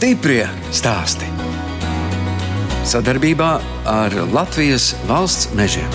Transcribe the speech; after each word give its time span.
Stiprie 0.00 0.46
stāsti. 0.72 1.26
Sadarbībā 2.88 3.48
ar 3.84 4.14
Latvijas 4.32 4.94
valsts 5.04 5.50
mežiem. 5.52 5.90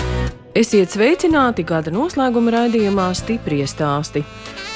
Esiet 0.54 0.94
sveicināti 0.94 1.64
gada 1.66 1.90
noslēguma 1.90 2.54
raidījumā 2.54 3.08
Stiprie 3.18 3.66
stāsti. 3.66 4.22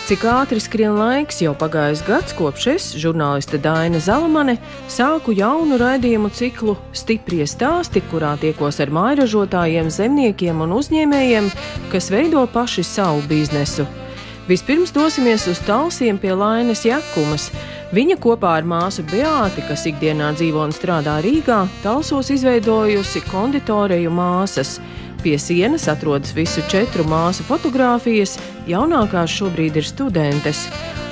Cik 0.09 0.27
ātri 0.33 0.59
skrien 0.59 0.99
laiks, 0.99 1.39
jau 1.45 1.55
pagājis 1.55 2.03
gads, 2.09 2.35
kopš 2.35 2.67
es, 2.75 2.89
žurnāliste 2.99 3.63
Daina 3.63 4.03
Zalamane, 4.03 4.59
sāku 4.91 5.31
jaunu 5.39 5.79
raidījumu 5.79 6.35
ciklu 6.35 6.75
Stiprie 6.91 7.47
stāsti, 7.47 8.03
kurā 8.11 8.35
tiekos 8.35 8.83
ar 8.83 8.91
mājražotājiem, 8.91 9.95
zemniekiem 9.95 10.67
un 10.67 10.75
uzņēmējiem, 10.83 11.55
kas 11.95 12.11
veido 12.11 12.43
paši 12.51 12.83
savu 12.83 13.23
biznesu. 13.31 13.87
Vispirms 14.51 14.91
dosimies 14.91 15.47
uz 15.47 15.61
Talsiem 15.63 16.17
pie 16.19 16.35
Lainas 16.35 16.83
Jakumas. 16.83 17.53
Viņa 17.91 18.21
kopā 18.23 18.53
ar 18.61 18.67
māsu 18.71 19.03
Beāti, 19.11 19.65
kas 19.67 19.83
ikdienā 19.91 20.29
dzīvo 20.37 20.61
un 20.63 20.71
strādā 20.71 21.17
Rīgā, 21.25 21.65
Talsos 21.83 22.29
izveidojusi 22.31 23.25
konditoriju 23.27 24.13
māsas. 24.15 24.77
Pie 25.25 25.35
sienas 25.43 25.89
atrodas 25.91 26.31
visu 26.37 26.63
četru 26.71 27.03
māsu 27.11 27.43
fotogrāfijas, 27.49 28.37
jaunākās 28.71 29.35
šobrīd 29.35 29.81
ir 29.83 29.89
studentes. 29.89 30.69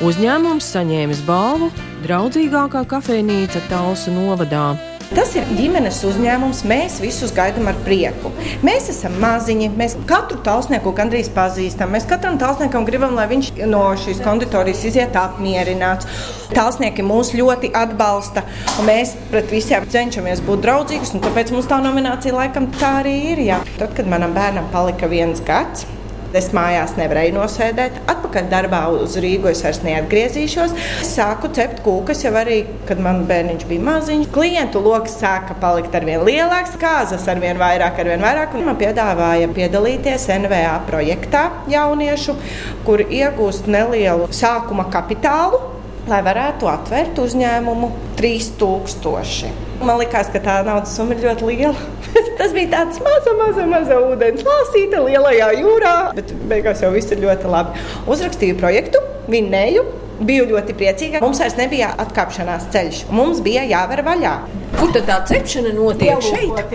Uzņēmums 0.07 0.69
saņēmis 0.77 1.25
balvu 1.27 1.73
Draudzīgākā 2.07 2.85
kafejnīca 2.95 3.65
Talsu 3.67 4.15
novadā. 4.15 4.88
Tas 5.09 5.31
ir 5.39 5.47
ģimenes 5.57 6.03
uzņēmums. 6.05 6.59
Mēs 6.69 6.99
visus 7.01 7.33
gaidām 7.33 7.71
ar 7.71 7.79
prieku. 7.87 8.29
Mēs 8.67 8.91
esam 8.93 9.15
maziņi, 9.23 9.71
mēs 9.79 9.97
katru 10.09 10.37
tausnieku 10.45 10.93
gandrīz 10.97 11.31
pazīstam. 11.33 11.95
Mēs 11.97 12.05
katram 12.11 12.37
tausniekam 12.41 12.85
gribam, 12.85 13.17
lai 13.17 13.25
viņš 13.31 13.51
no 13.73 13.87
šīs 13.97 14.21
konditorijas 14.25 14.85
iziet 14.91 15.17
apmierināts. 15.17 16.09
Tausnieki 16.53 17.05
mūs 17.09 17.33
ļoti 17.39 17.73
atbalsta, 17.77 18.45
un 18.77 18.89
mēs 18.89 19.15
pret 19.33 19.49
visiem 19.53 19.89
cenšamies 19.89 20.45
būt 20.45 20.67
draudzīgus. 20.67 21.17
Tāpēc 21.25 21.55
mums 21.57 21.69
tā 21.73 21.81
nominācija 21.85 22.37
laikam 22.37 22.69
tā 22.77 22.99
arī 23.01 23.17
ir. 23.33 23.47
Jā. 23.49 23.63
Tad, 23.81 23.97
kad 23.97 24.11
manam 24.13 24.37
bērnam 24.37 24.69
palika 24.75 25.09
viens 25.09 25.41
gads, 25.45 25.89
Es 26.37 26.51
mājās 26.53 26.93
nevarēju 26.99 27.33
nosēdēt. 27.39 28.03
Atpakaļ 28.13 28.49
darbā 28.51 28.83
uz 28.93 29.15
Rīgu 29.21 29.49
es 29.49 29.63
vairs 29.65 29.81
neatgriezīšos. 29.85 30.75
Es 31.01 31.13
sāku 31.17 31.49
cept 31.57 31.81
kūkas 31.87 32.21
jau 32.27 32.35
arī, 32.37 32.59
kad 32.89 33.01
man 33.01 33.23
bērniņš 33.31 33.65
bija 33.71 33.85
maziņš. 33.87 34.29
Klientu 34.35 34.83
lokus 34.85 35.17
sāka 35.23 35.57
palikt 35.63 35.97
ar 35.97 36.05
vien 36.09 36.25
lielāks, 36.29 36.77
kāzas 36.81 37.25
ar 37.33 37.41
vien 37.41 37.61
vairāk, 37.61 38.03
ar 38.03 38.13
vien 38.13 38.27
vairāk. 38.27 38.59
Un 38.59 38.69
man 38.69 38.77
piedāvāja 38.81 39.49
piedalīties 39.57 40.29
NVA 40.37 40.75
projektā 40.91 41.47
jauniešu, 41.73 42.37
kur 42.85 43.05
iegūst 43.07 43.71
nelielu 43.73 44.29
sākuma 44.35 44.91
kapitālu, 44.93 45.63
lai 46.09 46.21
varētu 46.29 46.69
atvērt 46.75 47.25
uzņēmumu 47.25 47.91
3000. 48.21 49.68
Man 49.79 50.01
liekas, 50.01 50.31
ka 50.35 50.41
tā 50.43 50.57
naudas 50.67 50.97
summa 50.97 51.15
ir 51.15 51.23
ļoti 51.29 51.47
liela. 51.47 51.75
Tas 52.39 52.55
bija 52.55 52.71
tāds 52.73 52.99
maza, 53.05 53.35
maza, 53.39 53.67
maza 53.71 54.01
ūdens 54.03 54.43
lāsīte 54.47 55.05
lielajā 55.05 55.53
jūrā, 55.61 55.95
bet 56.19 56.35
beigās 56.51 56.83
jau 56.83 56.91
viss 56.95 57.15
ir 57.15 57.23
ļoti 57.23 57.53
labi. 57.53 57.87
Uzrakstīju 58.11 58.59
projektu, 58.59 59.03
vinnēju. 59.31 59.87
Biju 60.19 60.49
ļoti 60.51 60.75
priecīga. 60.79 61.21
Mums 61.23 61.39
vairs 61.43 61.59
nebija 61.59 61.93
atkāpšanās 62.03 62.71
ceļš. 62.75 63.05
Mums 63.15 63.43
bija 63.45 63.63
jāver 63.69 64.03
vaļā. 64.07 64.35
Kur 64.79 64.91
tad 64.95 65.07
tā 65.09 65.17
cepšana 65.27 65.71
notiek? 65.75 66.21
Šeit. 66.23 66.73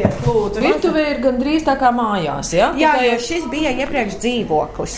Virtuvē 0.64 1.04
ir 1.12 1.20
gandrīz 1.24 1.66
tā 1.68 1.76
kā 1.80 1.92
mājās. 1.96 2.54
Ja? 2.56 2.72
Jā, 2.80 2.94
jo 3.06 3.18
šis 3.22 3.46
bija 3.52 3.74
iepriekš 3.84 4.18
dzīvoklis. 4.24 4.96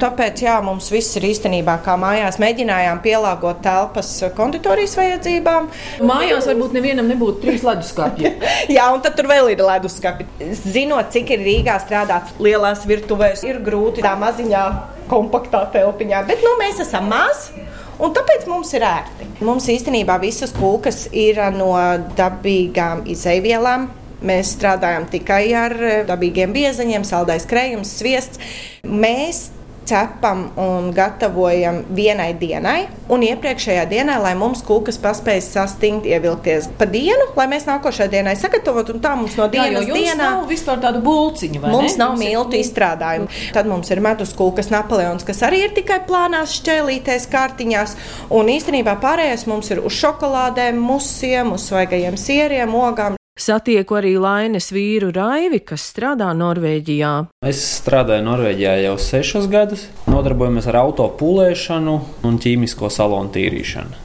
Tāpēc 0.00 0.42
jā, 0.46 0.54
mums 0.64 0.88
viss 0.92 1.18
ir 1.18 1.26
īstenībā 1.28 1.76
kā 1.84 1.96
mājās. 2.00 2.38
Mēģinājām 2.42 3.02
pielāgot 3.04 3.60
telpas 3.64 4.12
konditorijas 4.38 4.96
vajadzībām. 4.98 5.68
Mājās 6.06 6.48
varbūt 6.50 6.78
nevienam 6.78 7.10
nebūtu 7.10 7.44
trīs 7.44 7.66
leduskapji. 7.66 8.32
jā, 8.76 8.86
un 8.94 9.02
tad 9.04 9.18
tur 9.18 9.30
vēl 9.30 9.52
ir 9.54 9.64
leduskapi. 9.66 10.28
Zinot, 10.62 11.10
cik 11.14 11.34
ir 11.36 11.44
Rīgā 11.44 11.76
strādāts 11.84 12.38
lielās 12.42 12.86
virtuvēs, 12.88 13.44
ir 13.46 13.60
grūti 13.66 14.06
tā 14.06 14.14
maziņā, 14.20 14.64
kompaktā 15.10 15.66
telpiņā. 15.74 16.24
Bet 16.30 16.46
nu, 16.46 16.56
mēs 16.62 16.80
esam 16.86 17.10
mazi. 17.12 17.69
Un 18.00 18.14
tāpēc 18.16 18.46
mums 18.48 18.70
ir 18.76 18.84
ērti. 18.88 19.26
Mums 19.44 19.66
īstenībā 19.68 20.16
visas 20.22 20.54
kūkas 20.56 21.08
ir 21.12 21.40
no 21.52 21.74
dabīgām 22.16 23.04
izaivielām. 23.12 23.90
Mēs 24.24 24.54
strādājam 24.56 25.06
tikai 25.08 25.44
ar 25.56 25.74
dabīgiem 26.08 26.52
biezaņiem, 26.52 27.04
saldais 27.08 27.46
krējums, 27.48 27.92
sviests. 28.00 28.40
Mēs 28.84 29.46
cepam 29.90 30.46
un 30.60 30.90
gatavojam 30.94 31.82
vienai 31.96 32.30
dienai, 32.38 32.84
un 33.10 33.24
iepriekšējā 33.26 33.84
dienā, 33.90 34.20
lai 34.22 34.32
mums 34.38 34.62
kūkas 34.66 35.00
paspēj 35.02 35.42
sastingt, 35.44 36.06
ievilkties 36.06 36.70
pa 36.78 36.86
dienu, 36.90 37.30
lai 37.38 37.48
mēs 37.50 37.66
nākošajā 37.68 38.10
dienai 38.12 38.36
sagatavotu, 38.38 38.94
un 38.96 39.04
tā 39.04 39.16
mums 39.18 39.36
no 39.38 39.48
dienas 39.50 39.88
Jā, 39.88 39.98
dienā 39.98 40.18
nav 40.20 40.46
vispār 40.50 40.82
tādu 40.84 41.02
bulciņu. 41.04 41.62
Mums 41.66 41.96
ne? 41.96 42.00
nav 42.04 42.16
miltu 42.20 42.58
izstrādājumu. 42.60 43.30
Tad 43.56 43.70
mums 43.70 43.90
ir 43.90 44.02
medus 44.04 44.34
kūkas 44.38 44.70
Napoleons, 44.72 45.26
kas 45.26 45.42
arī 45.46 45.64
ir 45.66 45.76
tikai 45.76 46.02
plānās 46.08 46.54
šķēlītēs, 46.60 47.28
kārtiņās. 47.32 47.96
Un 48.36 48.52
īstenībā 48.54 48.96
pārējais 49.02 49.48
mums 49.50 49.72
ir 49.74 49.82
uz 49.82 49.96
šokolādēm, 49.98 50.78
musiem, 50.80 51.56
uz 51.56 51.66
svaigajiem 51.70 52.20
sieriem, 52.20 52.76
ogām. 52.78 53.19
Satieku 53.40 53.96
arī 53.96 54.18
Lainas 54.20 54.66
vīru 54.68 55.08
Raivi, 55.16 55.62
kas 55.64 55.86
strādā 55.94 56.28
Norvēģijā. 56.36 57.12
Es 57.48 57.62
strādāju 57.78 58.26
Norvēģijā 58.26 58.74
jau 58.82 58.98
sešus 59.00 59.46
gadus. 59.48 59.86
Nodarbojamies 60.12 60.68
ar 60.68 60.82
auto 60.82 61.06
pūlēšanu 61.16 61.94
un 62.28 62.36
ķīmisko 62.42 62.90
salonu 62.92 63.32
tīrīšanu. 63.32 63.96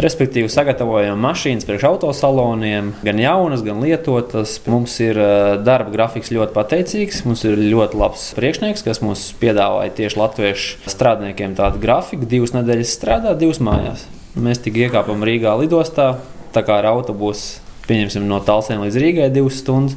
Respektīvi, 0.00 0.48
sagatavojam 0.48 1.20
mašīnas 1.20 1.68
priekš 1.68 1.84
autosaloniem, 1.90 2.94
gan 3.04 3.20
jaunas, 3.20 3.66
gan 3.66 3.84
lietotas. 3.84 4.56
Mums 4.64 4.96
ir 5.04 5.20
darba 5.68 5.92
grafiks 5.92 6.32
ļoti 6.32 6.56
pateicīgs. 6.56 7.20
Mums 7.28 7.44
ir 7.44 7.60
ļoti 7.60 8.00
labs 8.00 8.30
priekšnieks, 8.40 8.86
kas 8.88 9.04
mums 9.04 9.28
piedāvāja 9.42 9.92
tieši 10.00 10.22
latviešu 10.22 10.88
strādniekiem 10.88 11.60
tādu 11.60 11.84
grafiku. 11.84 12.24
Divas 12.24 12.56
nedēļas 12.56 12.96
strādā, 12.96 13.36
divas 13.36 13.60
mājās. 13.60 14.08
Mēs 14.38 14.64
tik 14.64 14.80
iekāpam 14.86 15.28
Rīgā 15.28 15.58
lidostā, 15.60 16.14
tā 16.56 16.64
kā 16.64 16.80
ar 16.80 16.94
autobusu 16.96 17.67
pieņemsim 17.88 18.26
no 18.28 18.40
Talsiem 18.44 18.84
līdz 18.84 18.98
Rīgai 19.02 19.30
divas 19.34 19.62
stundas. 19.62 19.96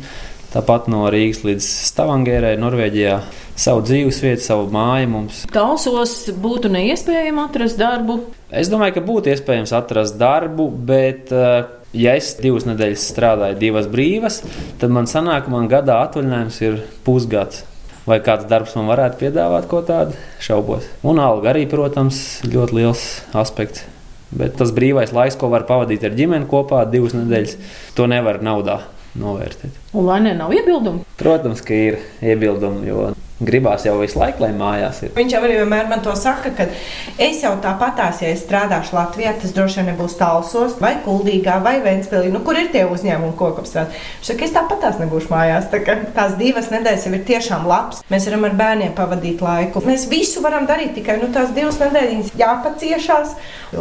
Tāpat 0.51 0.89
no 0.91 1.05
Rīgas 1.07 1.45
līdz 1.47 1.63
Stavangērai, 1.63 2.57
Norvēģijā, 2.59 3.21
savu 3.55 3.85
dzīves 3.87 4.17
vietu, 4.19 4.43
savu 4.43 4.65
māju 4.73 5.07
mums. 5.13 5.45
Talsos 5.53 6.15
būtu 6.43 6.71
neiespējami 6.73 7.39
atrast 7.45 7.79
darbu. 7.79 8.17
Es 8.51 8.67
domāju, 8.71 8.97
ka 8.97 9.05
būtu 9.07 9.31
iespējams 9.31 9.71
atrast 9.77 10.17
darbu, 10.19 10.67
bet, 10.91 11.31
eh, 11.31 11.71
ja 11.95 12.17
es 12.19 12.33
divas 12.43 12.67
nedēļas 12.67 13.07
strādāju, 13.13 13.59
divas 13.63 13.87
brīvas, 13.87 14.41
tad 14.83 14.91
man 14.91 15.07
sanāk, 15.07 15.47
man 15.47 15.71
gadā 15.71 16.01
atvaļinājums 16.03 16.61
ir 16.67 16.83
pusgads. 17.07 17.63
Vai 18.03 18.19
kāds 18.19 18.49
darbs 18.49 18.75
man 18.75 18.89
varētu 18.89 19.21
piedāvāt 19.21 19.69
ko 19.71 19.83
tādu? 19.85 20.17
Šaubos. 20.41 20.83
Un 21.05 21.21
alga 21.21 21.53
arī, 21.53 21.67
protams, 21.69 22.41
ļoti 22.43 22.79
liels 22.81 23.07
aspekts. 23.37 23.85
Bet 24.31 24.55
tas 24.59 24.71
brīvais 24.75 25.11
laiks, 25.15 25.35
ko 25.39 25.49
var 25.51 25.65
pavadīt 25.67 26.05
ar 26.07 26.15
ģimeni 26.15 26.47
kopā, 26.51 26.85
divas 26.89 27.15
nedēļas, 27.17 27.57
to 27.97 28.07
nevar 28.07 28.39
naudā 28.43 28.79
novērtēt. 29.19 29.75
Un 29.97 30.07
vai 30.07 30.21
ne, 30.23 30.35
nav 30.37 30.53
iebildumu? 30.55 31.03
Protams, 31.19 31.63
ka 31.65 31.75
ir 31.75 31.99
iebildumi, 32.23 32.87
jo 32.87 33.09
gribās 33.41 33.85
jau 33.85 33.97
visu 33.99 34.19
laiku, 34.21 34.45
lai 34.45 34.51
mājās 34.55 35.01
ir. 35.05 35.13
Viņš 35.17 35.35
jau 35.35 35.41
arī 35.45 35.57
vienmēr 35.61 35.89
man 35.89 36.03
to 36.05 36.13
saka, 36.17 36.53
ka 36.55 36.67
es 37.21 37.41
jau 37.43 37.53
tāpatās, 37.63 38.21
ja 38.23 38.31
es 38.33 38.43
strādāšu 38.45 38.95
Latvijā, 38.97 39.33
tas 39.41 39.55
droši 39.55 39.81
vien 39.81 39.91
nebūs 39.91 40.17
Talsos 40.19 40.77
vai 40.81 40.93
Kuldīgā 41.05 41.57
vai 41.65 41.77
Ventspilī, 41.83 42.31
nu, 42.33 42.43
kur 42.45 42.59
ir 42.59 42.71
tie 42.73 42.85
uzņēmumi, 42.89 43.35
ko 43.39 43.51
apstrādāt. 43.55 43.97
Viņš 44.19 44.31
saka, 44.31 44.47
es 44.47 44.55
tāpatās 44.55 45.01
nebūšu 45.01 45.31
mājās. 45.33 45.69
Tā 45.71 45.81
tās 46.15 46.35
divas 46.39 46.69
nedēļas 46.73 47.07
jau 47.07 47.13
ir 47.17 47.25
tiešām 47.27 47.65
labs. 47.69 48.03
Mēs 48.11 48.27
varam 48.29 48.45
ar 48.47 48.57
bērniem 48.59 48.93
pavadīt 48.97 49.41
laiku. 49.43 49.83
Mēs 49.87 50.07
visu 50.11 50.43
varam 50.45 50.67
darīt, 50.69 50.93
tikai 50.97 51.17
nu, 51.21 51.31
tās 51.33 51.53
divas 51.55 51.79
nedēļas 51.81 52.33
jāpaciešās. 52.39 53.35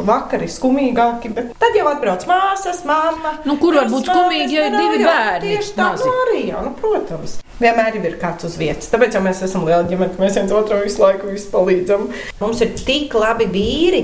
Vakar 0.09 0.47
ir 0.47 0.53
skumīgāki, 0.55 1.33
bet 1.37 1.55
tad 1.61 1.77
jau 1.79 1.89
atbrauc 1.91 2.27
māsas, 2.31 2.85
mamma. 2.89 3.37
Nu, 3.49 3.59
kur 3.61 3.81
var 3.81 3.91
būt 3.93 4.11
skumīgi, 4.11 4.57
ja 4.57 4.71
ir 4.71 4.79
divi 4.79 5.05
bērni? 5.05 5.55
Tieši 5.57 5.79
tā, 5.79 5.93
nu, 6.01 6.19
arī, 6.25 6.43
jā, 6.53 6.65
nu, 6.67 6.75
protams. 6.79 7.41
Vienmēr 7.61 7.99
ir 8.01 8.15
kāds 8.21 8.47
uz 8.49 8.55
vietas. 8.57 8.89
Tāpēc 8.93 9.19
mēs 9.21 9.43
esam 9.45 9.67
liela 9.69 9.85
ģimene, 9.89 10.15
ka 10.15 10.23
mēs 10.23 10.39
viens 10.39 10.53
otram 10.57 10.81
visu 10.85 11.03
laiku 11.03 11.29
visu 11.29 11.51
palīdzam. 11.53 12.07
Mums 12.41 12.62
ir 12.65 12.73
tik 12.79 13.12
labi 13.19 13.47
vīri, 13.53 14.01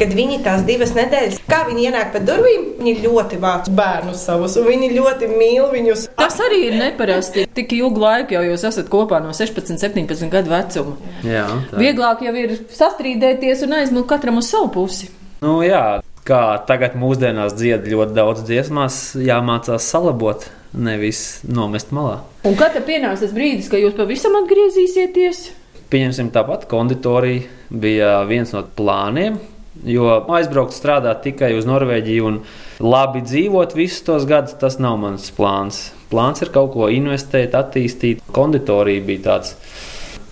kad 0.00 0.12
viņi 0.16 0.42
tās 0.44 0.64
divas 0.68 0.92
nedēļas, 0.96 1.38
kā 1.48 1.62
viņi 1.70 1.86
ienāk 1.88 2.12
pa 2.12 2.20
durvīm, 2.20 2.66
viņi 2.82 3.06
ļoti 3.06 3.40
vāc 3.40 3.70
bērnus 3.78 4.26
savus, 4.28 4.58
un 4.60 4.68
viņi 4.68 4.90
ļoti 4.98 5.30
mīl 5.32 5.70
viņus. 5.72 6.08
Tas 6.18 6.36
arī 6.44 6.66
ir 6.68 6.76
neparasti. 6.82 7.46
Tik 7.56 7.72
ilgu 7.78 8.04
laiku 8.04 8.36
jau 8.36 8.44
jūs 8.50 8.66
esat 8.68 8.92
kopā 8.92 9.22
no 9.24 9.32
16, 9.36 9.80
17 9.80 10.28
gadu 10.32 10.52
vecuma. 10.52 10.98
Jā, 11.24 11.46
tā. 11.70 11.80
Vieglāk 11.80 12.26
jau 12.28 12.34
ir 12.36 12.58
sastrīdēties 12.76 13.64
un 13.64 13.78
aizmukt 13.80 14.12
katram 14.12 14.42
uz 14.42 14.52
savu 14.52 14.68
pusi. 14.76 15.08
Nu, 15.40 15.60
jā, 15.64 16.02
kā 16.28 16.42
tagad 16.68 16.96
mūsdienās 16.98 17.56
dzied 17.56 17.88
ļoti 17.88 18.16
daudz 18.16 18.44
dziesmās, 18.48 19.00
jāmācās 19.22 19.86
salabot, 19.88 20.48
nevis 20.72 21.40
nomest 21.48 21.92
malā. 21.96 22.20
Un 22.48 22.56
kad 22.58 22.76
pienāks 22.86 23.24
tas 23.24 23.34
brīdis, 23.34 23.70
kad 23.72 23.82
jūs 23.82 23.96
pavisam 23.96 24.36
atgriezīsieties? 24.42 25.44
Pieņemsim 25.88 26.32
tāpat, 26.34 26.66
konditorija 26.68 27.46
bija 27.70 28.18
viens 28.28 28.52
no 28.52 28.64
plāniem. 28.76 29.38
Jo 29.86 30.24
aizbraukt 30.34 30.74
strādāt 30.74 31.22
tikai 31.22 31.52
uz 31.54 31.68
Norvēģiju 31.68 32.24
un 32.26 32.40
labi 32.82 33.22
dzīvot 33.22 33.76
visus 33.78 34.02
tos 34.04 34.26
gadus, 34.28 34.56
tas 34.58 34.80
nav 34.82 34.98
mans 34.98 35.28
plāns. 35.36 35.92
Plāns 36.10 36.42
ir 36.42 36.50
kaut 36.52 36.72
ko 36.74 36.88
investēt, 36.90 37.54
attīstīt. 37.54 38.24
Konditorija 38.34 39.04
bija 39.06 39.24
tāds 39.28 39.54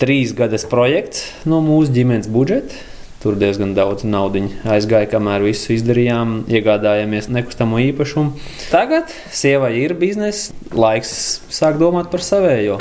trīs 0.00 0.34
gadas 0.36 0.66
projekts 0.68 1.30
no 1.48 1.62
mūsu 1.64 1.94
ģimenes 1.94 2.28
budžeta. 2.32 2.95
Tur 3.26 3.34
diezgan 3.34 3.72
daudz 3.74 4.04
naudas 4.06 4.52
aizgāja, 4.70 5.08
kamēr 5.10 5.42
visu 5.42 5.72
izdarījām, 5.74 6.44
iegādājāmies 6.46 7.26
nekustamo 7.34 7.80
īpašumu. 7.82 8.38
Tagad 8.70 9.10
sievai 9.34 9.72
ir 9.80 9.96
biznesa, 9.98 10.54
laiks 10.70 11.10
sāk 11.50 11.74
domāt 11.80 12.06
par 12.12 12.22
savējo. 12.22 12.78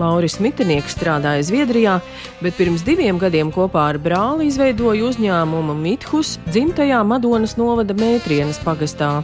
Lauris 0.00 0.40
Mitinieks 0.40 0.96
strādāja 0.96 1.44
Zviedrijā, 1.44 2.00
bet 2.40 2.56
pirms 2.56 2.80
diviem 2.88 3.20
gadiem 3.20 3.52
kopā 3.52 3.90
ar 3.92 4.00
brāli 4.00 4.48
izveidoja 4.48 5.04
uzņēmumu 5.12 5.76
Mithus 5.76 6.38
dzimtajā 6.48 7.04
Madonas 7.04 7.60
novada 7.60 7.92
Mētrienas 7.92 8.64
pagastā. 8.64 9.18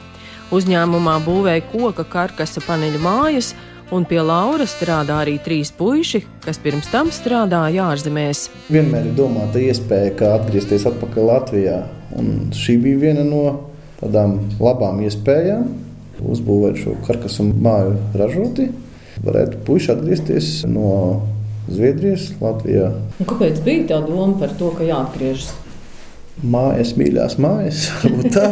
Uzņēmumā 0.53 1.23
būvēja 1.25 1.71
koka 1.73 2.05
karkasa 2.05 2.61
paneļu 2.69 3.01
mājas, 3.01 3.55
un 3.93 4.07
pie 4.09 4.21
Laura 4.25 4.65
strādā 4.69 5.19
arī 5.25 5.37
trīs 5.45 5.73
puiši, 5.75 6.23
kas 6.45 6.61
pirms 6.63 6.89
tam 6.93 7.11
strādāja 7.13 7.91
ārzemēs. 7.93 8.47
Vienmēr 8.73 9.11
ir 9.11 9.19
domāta 9.19 9.61
iespēja, 9.61 10.15
kā 10.21 10.33
atgriezties 10.39 10.87
atpakaļ 10.89 11.29
Latvijā. 11.31 11.79
Un 12.17 12.55
šī 12.55 12.79
bija 12.85 13.03
viena 13.09 13.27
no 13.27 13.45
tādām 14.01 14.39
labām 14.63 15.03
iespējām 15.05 15.69
uzbūvēt 16.25 16.79
šo 16.81 16.95
karkasu 17.05 17.49
māju 17.51 17.97
ražoti 18.17 18.71
varētu 19.25 19.61
puiši 19.67 19.93
atgriezties 19.95 20.51
no 20.71 21.23
Zviedrijas, 21.65 22.29
Latvijā. 22.43 22.91
Un 23.21 23.29
kāpēc 23.29 23.61
bija 23.65 23.87
tā 23.95 24.01
doma 24.05 24.35
par 24.41 24.53
to, 24.59 24.69
ka 24.77 24.85
jāatgriežas? 24.85 25.53
Mājas, 26.45 26.93
mīļās 26.99 27.39
mājas, 27.41 27.87
varbūt 28.03 28.35
tā. 28.35 28.51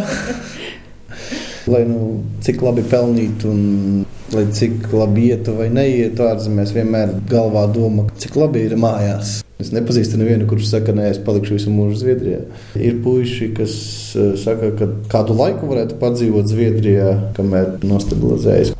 lai 1.72 1.82
nu, 1.88 2.22
cik 2.42 2.62
labi 2.64 2.84
pelnītu, 2.88 3.50
un 3.52 4.06
lai 4.36 4.46
cik 4.52 4.88
labi 4.92 5.28
ietu 5.32 5.54
vai 5.56 5.68
neietu 5.72 6.26
ārzemēs, 6.26 6.72
vienmēr 6.76 7.16
galvā 7.30 7.66
doma, 7.72 8.06
cik 8.20 8.36
labi 8.40 8.64
ir 8.66 8.76
mājās. 8.80 9.40
Es 9.62 9.70
nepazīstu 9.70 10.18
nevienu, 10.18 10.48
kurš 10.50 10.72
saka, 10.72 10.94
nē, 10.96 11.10
es 11.12 11.20
palikšu 11.22 11.54
visu 11.54 11.70
mūžu 11.70 12.00
Zviedrijā. 12.00 12.40
Ir 12.80 12.98
puiši, 13.04 13.52
kas 13.56 13.74
eh, 14.16 14.32
saka, 14.40 14.72
ka 14.78 14.88
kādu 15.12 15.36
laiku 15.38 15.70
varētu 15.70 16.00
padzīvot 16.00 16.50
Zviedrijā, 16.50 17.12
kamēr 17.36 17.76
nostabilizējas. 17.86 18.74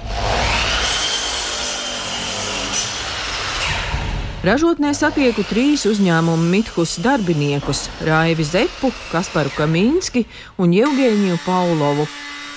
Ražotnē 4.43 4.91
satieku 4.91 5.45
trīs 5.47 5.85
uzņēmumu 5.87 6.49
Mithus 6.51 6.97
darbiniekus- 6.99 7.85
Raivi 8.09 8.43
Zepu, 8.43 8.91
Kasparu 9.13 9.53
Kamīnski 9.55 10.25
un 10.59 10.75
Jevgeņiju 10.75 11.39
Paulovu. 11.45 12.09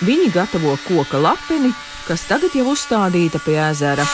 Viņi 0.01 0.31
gatavo 0.33 0.73
koka 0.87 1.21
lapeni, 1.21 1.69
kas 2.05 2.25
tagad 2.29 2.53
jau 2.53 2.69
uzstādīta 2.73 3.41
pie 3.41 3.57
ezera. 3.65 4.05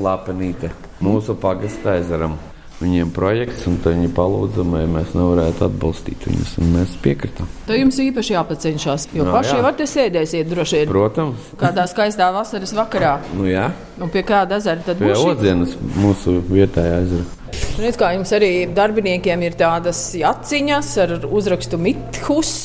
Lapenīte 0.00 0.72
mūsu 1.04 1.36
pagastā 1.40 1.98
ezeram 2.00 2.38
viņiem 2.82 3.12
projekts, 3.14 3.66
un 3.70 3.76
viņi 3.82 4.10
palūdza, 4.16 4.64
vai 4.66 4.82
mēs 4.90 5.12
nevarētu 5.14 5.66
atbalstīt 5.68 6.26
viņus. 6.26 6.54
Mēs 6.72 6.96
piekritām. 7.04 7.50
Tā 7.68 7.76
jums 7.78 7.98
īpaši 8.02 8.34
jāpacenšas, 8.34 9.08
jo 9.16 9.26
no, 9.28 9.34
paši 9.36 9.54
jā. 9.54 9.60
var 9.64 9.76
te 9.78 9.86
sēdēsiet 9.88 10.50
droši 10.50 10.80
vien. 10.80 10.90
Protams. 10.90 11.52
Kādā 11.60 11.86
skaistā 11.90 12.32
vasaras 12.34 12.74
vakarā. 12.76 13.14
Nu, 13.36 13.46
jā. 13.50 13.68
Un 14.02 14.10
pie 14.12 14.24
kāda 14.26 14.58
ezera 14.58 14.82
tad 14.86 14.98
būs? 14.98 15.14
Pie 15.14 15.30
Odzienas, 15.30 15.76
mūsu 15.94 16.40
vietējā 16.50 16.98
ezera. 17.04 17.28
Redz, 17.82 18.00
kā 18.00 18.10
jums 18.16 18.32
arī 18.36 18.50
darbiniekiem 18.74 19.46
ir 19.46 19.56
tādas 19.60 20.00
jaciņas 20.18 20.90
ar 21.04 21.14
uzrakstu 21.28 21.80
Mithus. 21.80 22.56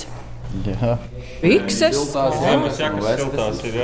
Jā. 0.65 0.97
Pikses. 1.41 1.99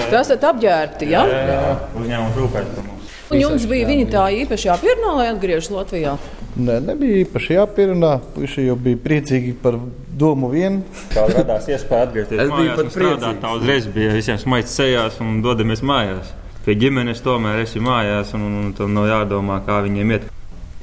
Tas 0.10 0.24
esat 0.24 0.46
apģērbti, 0.52 1.10
jā? 1.14 1.24
Jā, 1.30 1.42
jā, 1.50 1.74
uzņēmums 2.02 2.40
rūpēs 2.42 2.72
par 2.76 2.88
mums. 2.90 3.12
Un 3.34 3.42
jums 3.42 3.66
bija 3.70 3.88
viņa 3.90 4.08
tā 4.14 4.24
īpaši 4.44 4.70
jāpierunā, 4.70 5.12
lai 5.18 5.28
atgriežas 5.32 5.72
Latvijā? 5.74 6.18
Nē, 6.54 6.78
nebija 6.86 7.24
īpaši 7.24 7.56
jāpierunā. 7.56 8.12
Puisi 8.36 8.68
jau 8.68 8.76
bija 8.78 9.00
priecīgi 9.02 9.56
par 9.64 9.80
domu 10.20 10.52
vien. 10.52 10.84
Kā 11.14 11.26
radās 11.32 11.66
iespēja 11.72 12.10
atgriezties 12.10 12.44
es 12.44 12.52
mājās 12.52 12.84
un 12.84 12.92
strādāt, 12.94 13.40
tā 13.42 13.56
uzreiz 13.58 13.90
bija 13.96 14.14
visiem 14.14 14.38
smaids 14.42 14.76
sejās 14.78 15.18
un 15.24 15.42
dodamies 15.46 15.82
mājās. 15.82 16.30
Pie 16.64 16.78
ģimenes 16.80 17.24
tomēr 17.26 17.64
esi 17.64 17.82
mājās 17.84 18.36
un, 18.38 18.46
un, 18.48 18.60
un 18.62 18.70
tam 18.78 18.94
nav 18.96 19.10
jādomā, 19.10 19.58
kā 19.66 19.82
viņiem 19.88 20.14
iet. 20.16 20.30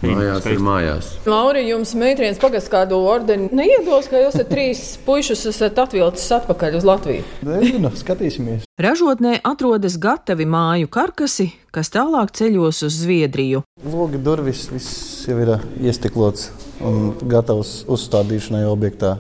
Mājās 0.01 0.47
ir 0.49 0.61
mājās. 0.65 1.09
Lauri, 1.29 1.67
jums 1.69 1.91
meitrienes 1.99 2.39
pagasts 2.41 2.71
kādu 2.73 2.97
ordeni 3.05 3.51
neiedos, 3.53 4.07
ka 4.09 4.17
jūs 4.23 4.39
trīs 4.49 4.81
puišus 5.05 5.43
esat 5.51 5.77
atvilcis 5.83 6.25
atpakaļ 6.39 6.79
uz 6.79 6.87
Latviju? 6.89 7.25
Nezinu, 7.45 7.91
skatīsimies. 8.01 8.65
Ražotnē 8.81 9.35
atrodas 9.45 9.99
gatavi 10.01 10.47
māju 10.49 10.89
karkasi, 10.89 11.51
kas 11.75 11.93
tālāk 11.93 12.33
ceļos 12.33 12.81
uz 12.89 12.97
Zviedriju. 13.03 13.61
Logi 13.85 14.23
durvis 14.25 14.67
viss 14.73 15.27
jau 15.29 15.37
ir 15.45 15.59
iestiklots 15.85 16.49
un 16.81 17.13
gatavs 17.29 17.83
uzstādīšanai 17.93 18.65
objektā. 18.73 19.19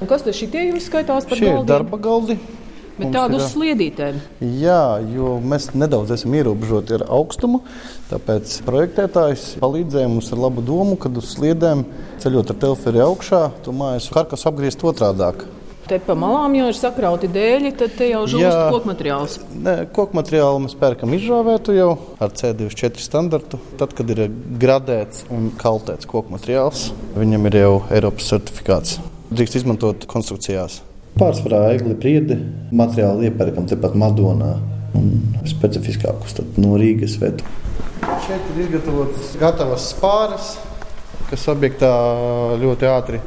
Un 0.00 0.08
kas 0.08 0.22
tad 0.24 0.38
šitie 0.38 0.68
jums 0.70 0.86
skaitās 0.86 1.26
par 1.28 1.36
Šie 1.36 1.50
galdiem? 1.50 1.64
ir 1.66 1.68
darba 1.74 1.98
galdi. 2.00 2.38
Bet 3.00 3.14
tādu 3.16 3.38
uz 3.40 3.46
sliedītēm. 3.54 4.18
Jā, 4.60 4.82
jo 5.14 5.36
mēs 5.42 5.70
nedaudz 5.74 6.14
esam 6.16 6.34
ierobežoti 6.38 6.98
ar 6.98 7.06
augstumu. 7.18 7.62
Tāpēc 8.10 8.58
projektētājs 8.66 9.46
palīdzēja 9.62 10.10
mums 10.10 10.32
ar 10.34 10.44
labu 10.46 10.64
domu, 10.66 10.98
kad 11.00 11.16
uz 11.16 11.32
sliedēm 11.36 11.86
ceļot 12.22 12.52
ar 12.52 12.60
teleferi 12.66 13.02
augšā, 13.06 13.46
to 13.64 13.74
mājas 13.76 14.10
karkas 14.12 14.46
apgriezt 14.50 14.84
otrādāk. 14.86 15.46
Te 15.90 15.96
pa 15.98 16.14
malām 16.14 16.52
jau 16.54 16.68
ir 16.70 16.76
sakrauti 16.78 17.26
dēļi, 17.34 17.70
tad 17.80 17.96
te 17.98 18.06
jau 18.12 18.20
žūst 18.30 18.58
koku 18.70 18.86
materiāls. 18.92 19.32
Nē, 19.50 19.72
koku 19.96 20.14
materiālu 20.14 20.60
mēs 20.62 20.76
pērkam 20.78 21.16
izžāvētu 21.16 21.74
jau 21.74 21.88
ar 22.22 22.30
C24 22.30 23.02
standartu. 23.02 23.58
Tad, 23.80 23.96
kad 23.98 24.12
ir 24.14 24.28
gradēts 24.62 25.24
un 25.34 25.48
kaltēts 25.58 26.06
koku 26.10 26.36
materiāls, 26.36 26.92
viņam 27.16 27.50
ir 27.50 27.58
jau 27.58 27.72
Eiropas 27.90 28.30
certifikāts. 28.30 29.00
Drīkst 29.34 29.58
izmantot 29.64 30.06
konstrukcijās. 30.10 30.78
Pārsvarā 31.20 31.74
egli 31.74 31.92
priedi 32.00 32.36
materiāli 32.72 33.28
iepērkam 33.28 33.66
tepat 33.68 33.92
Madonā 34.00 34.54
un 34.96 35.10
specifiskākus 35.44 36.38
no 36.56 36.78
Rīgas 36.80 37.18
vedu. 37.20 37.44
Šeit 38.24 38.46
ir 38.54 38.62
izgatavotas 38.64 39.34
gatavas 39.42 39.90
spāras, 39.92 40.54
kas 41.28 41.44
objektā 41.52 41.92
ļoti 42.62 42.88
ātri 42.88 43.20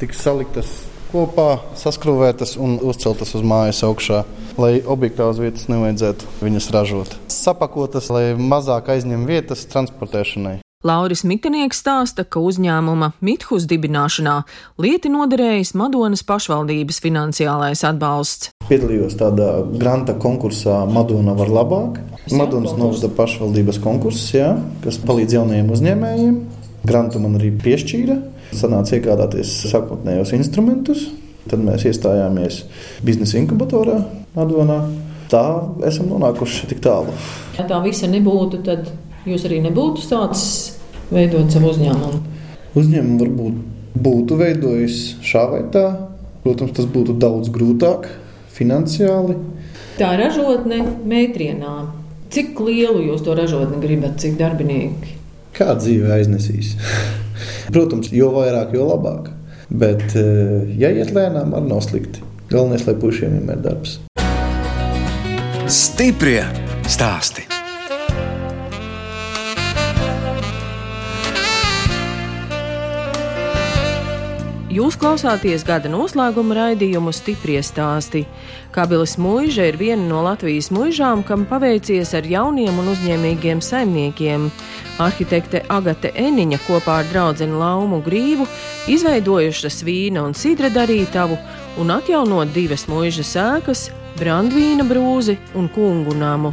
tiks 0.00 0.24
saliktas 0.24 0.72
kopā, 1.12 1.60
saskrūvētas 1.76 2.56
un 2.56 2.78
uzceltas 2.80 3.36
uz 3.36 3.44
mājas 3.44 3.84
augšā, 3.84 4.24
lai 4.56 4.78
objektā 4.80 5.28
uz 5.28 5.44
vietas 5.44 5.68
nevajadzētu 5.68 6.36
viņas 6.40 6.72
ražot. 6.72 7.16
Sapakotas, 7.28 8.08
lai 8.08 8.30
mazāk 8.40 8.94
aizņem 8.96 9.28
vietas 9.28 9.68
transportēšanai. 9.68 10.63
Lauris 10.84 11.22
Mitinieks 11.24 11.78
stāsta, 11.80 12.26
ka 12.28 12.42
uzņēmuma 12.44 13.14
Mithus 13.24 13.64
dibināšanā 13.70 14.34
lieti 14.84 15.08
noderējis 15.08 15.70
Madonas 15.80 16.20
pašvaldības 16.28 16.98
finansiālais 17.00 17.80
atbalsts. 17.88 18.50
Piedalījos 18.68 19.16
tādā 19.16 19.46
granta 19.80 20.12
konkursā 20.20 20.82
Madona 20.84 21.32
var 21.38 21.48
labāk. 21.48 22.02
Madonas 22.36 22.76
novada 22.76 23.08
pašvaldības 23.16 23.80
konkurss, 23.80 24.26
jā, 24.36 24.50
kas 24.84 25.00
palīdz 25.00 25.38
jaunajiem 25.38 25.72
uzņēmējiem. 25.72 26.36
Grantu 26.84 27.22
man 27.24 27.38
arī 27.40 27.48
piešķīra. 27.64 28.18
Sanāca 28.52 28.98
iegādāties 28.98 29.54
sākotnējos 29.70 30.34
instrumentus. 30.36 31.06
Tad 31.48 31.64
mēs 31.64 31.88
iestājāmies 31.88 32.60
biznesa 33.04 33.40
inkubatorā 33.40 34.02
Madonā. 34.36 34.82
Tā 35.32 35.44
esam 35.88 36.12
nonākuši 36.12 36.68
tik 36.68 36.84
tālu. 36.84 37.16
Ja 37.56 37.64
tā 37.68 37.80
visa 37.84 38.08
nebūtu, 38.12 38.60
tad 38.68 38.92
jūs 39.28 39.44
arī 39.48 39.60
nebūtu 39.64 40.04
sācis 40.04 40.78
veidot 41.12 41.52
savu 41.52 41.72
uzņēmumu? 41.72 42.20
Uzņēmumu 42.74 43.20
varbūt 43.22 43.62
būtu 44.04 44.38
veidojis 44.40 45.00
šā 45.24 45.44
vai 45.52 45.62
tā. 45.74 45.86
Protams, 46.44 46.74
tas 46.76 46.88
būtu 46.90 47.16
daudz 47.16 47.48
grūtāk 47.52 48.08
finansiāli. 48.52 49.38
Tā 49.98 50.10
ražotne 50.20 50.82
metrienā. 51.08 51.76
Cik 52.34 52.58
lielu 52.66 53.04
jūs 53.06 53.22
to 53.24 53.36
ražotni 53.38 53.78
gribat, 53.80 54.18
cik 54.20 54.36
darbinieki? 54.40 55.14
Kā 55.54 55.76
dzīve 55.78 56.10
aiznesīs? 56.18 56.74
Protams, 57.74 58.10
jo 58.12 58.32
vairāk, 58.34 58.74
jo 58.74 58.90
labāk. 58.90 59.30
Bet, 59.70 60.04
eh, 60.18 60.74
ja 60.76 60.90
iet 60.92 61.14
lēnām, 61.14 61.54
arī 61.56 61.70
nav 61.70 61.84
slikti. 61.86 62.26
Galvenais, 62.50 62.84
lai 62.88 62.98
puišiem 63.00 63.38
vienmēr 63.38 63.62
ir 63.62 63.66
darbs. 63.70 63.98
Stiprie 65.70 66.42
stāstī! 66.84 67.53
Jūs 74.74 74.96
klausāties 74.98 75.62
gada 75.62 75.86
noslēguma 75.86 76.54
raidījumu 76.56 77.12
stipri 77.14 77.60
stāstī. 77.62 78.24
Kabelis 78.74 79.12
mūža 79.22 79.68
ir 79.70 79.76
viena 79.78 80.02
no 80.08 80.22
Latvijas 80.24 80.72
mūžām, 80.74 81.20
kam 81.22 81.44
paveicies 81.46 82.10
ar 82.18 82.26
jauniem 82.26 82.80
un 82.82 82.88
uzņēmīgiem 82.90 83.60
saimniekiem. 83.62 84.48
Arhitekte 85.04 85.60
Agate 85.70 86.10
Eniņa 86.18 86.58
kopā 86.64 86.96
ar 87.04 87.10
draugu 87.12 87.46
Laumu 87.54 88.00
Grīvu 88.02 88.48
izveidojušas 88.90 89.78
vīna 89.86 90.24
un 90.26 90.34
sidra 90.34 90.72
darītavu 90.74 91.38
un 91.78 91.92
atjaunot 91.94 92.50
divas 92.56 92.88
mūža 92.90 93.22
sēkas, 93.30 93.92
brandvīna 94.18 94.88
brūzi 94.88 95.36
un 95.54 95.68
kungu 95.70 96.16
namu. 96.18 96.50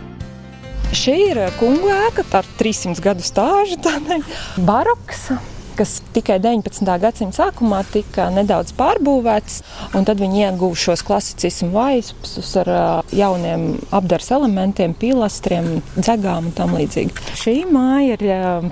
Šī 0.93 1.17
ir 1.31 1.41
kungu 1.57 1.89
ēka 1.89 2.27
ar 2.37 2.53
300 2.59 3.01
gadu 3.01 3.25
stāžu, 3.25 3.79
tādai 3.81 4.19
baroks 4.61 5.31
kas 5.77 5.99
tikai 6.15 6.39
19. 6.43 6.87
gadsimta 7.01 7.45
sākumā 7.45 7.81
tika 7.91 8.29
nedaudz 8.33 8.73
pārbūvēts, 8.77 9.61
un 9.97 10.07
tad 10.07 10.21
viņi 10.21 10.45
ieguva 10.45 10.77
šos 10.77 11.03
klasicismu 11.07 11.71
vaipus 11.75 12.51
ar 12.61 12.71
jauniem 13.15 13.67
apdars 13.95 14.31
elementiem, 14.35 14.93
pilastriem, 14.97 15.81
dzegām 15.97 16.49
un 16.49 16.55
tam 16.57 16.75
līdzīgi. 16.77 17.15
Šī 17.41 17.55
māja 17.71 18.17
ir 18.17 18.25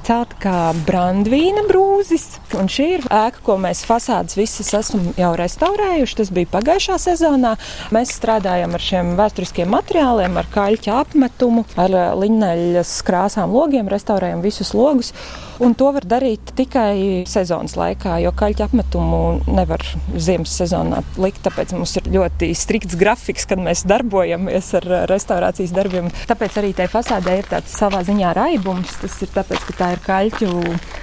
celta 0.08 0.40
kā 0.44 0.58
brandvīna 0.88 1.66
brūzis, 1.70 2.28
un 2.60 2.70
šī 2.72 2.88
ir 2.98 3.06
ēka, 3.08 3.44
ko 3.46 3.58
mēs 3.62 3.84
fasādes 3.88 4.38
visas 4.40 4.72
esam 4.78 5.12
jau 5.20 5.34
restaurējuši. 5.40 6.18
Tas 6.20 6.34
bija 6.36 6.52
pagājušā 6.54 6.98
sezonā. 7.10 7.56
Mēs 7.96 8.16
strādājam 8.18 8.76
ar 8.76 8.84
šiem 8.84 9.14
vēsturiskiem 9.20 9.70
materiāliem, 9.74 10.40
ar 10.40 10.50
kaļķa 10.54 10.98
apmetumu, 11.04 11.66
ar 11.80 11.96
liņeļas 12.20 12.96
krāsām 13.08 13.54
logiem, 13.56 13.92
restaurējam 13.92 14.44
visus 14.46 14.74
logus. 14.78 15.14
Un 15.60 15.74
to 15.76 15.90
var 15.92 16.06
darīt 16.08 16.54
tikai 16.56 17.26
sezonas 17.28 17.74
laikā, 17.76 18.14
jo 18.24 18.32
kaļķa 18.32 18.70
apmetumu 18.70 19.18
nevar 19.52 19.84
ziemas 20.16 20.54
sezonā 20.56 21.02
likt. 21.20 21.42
Tāpēc 21.44 21.74
mums 21.76 21.98
ir 22.00 22.08
ļoti 22.14 22.54
strikts 22.56 22.96
grafiks, 23.00 23.44
kad 23.50 23.60
mēs 23.60 23.84
darbojamies 23.90 24.72
ar 24.80 24.88
restaurācijas 25.12 25.76
darbiem. 25.76 26.08
Tāpēc 26.32 26.62
arī 26.62 26.72
tajā 26.78 26.94
fasādē 26.94 27.36
ir 27.42 27.52
tāds 27.52 27.76
savā 27.76 28.00
ziņā 28.08 28.32
raibums. 28.40 28.96
Tas 29.04 29.20
ir 29.26 29.36
tāpēc, 29.36 29.68
ka 29.68 29.78
tā 29.82 29.92
ir 29.98 30.04
kaļķu 30.08 30.50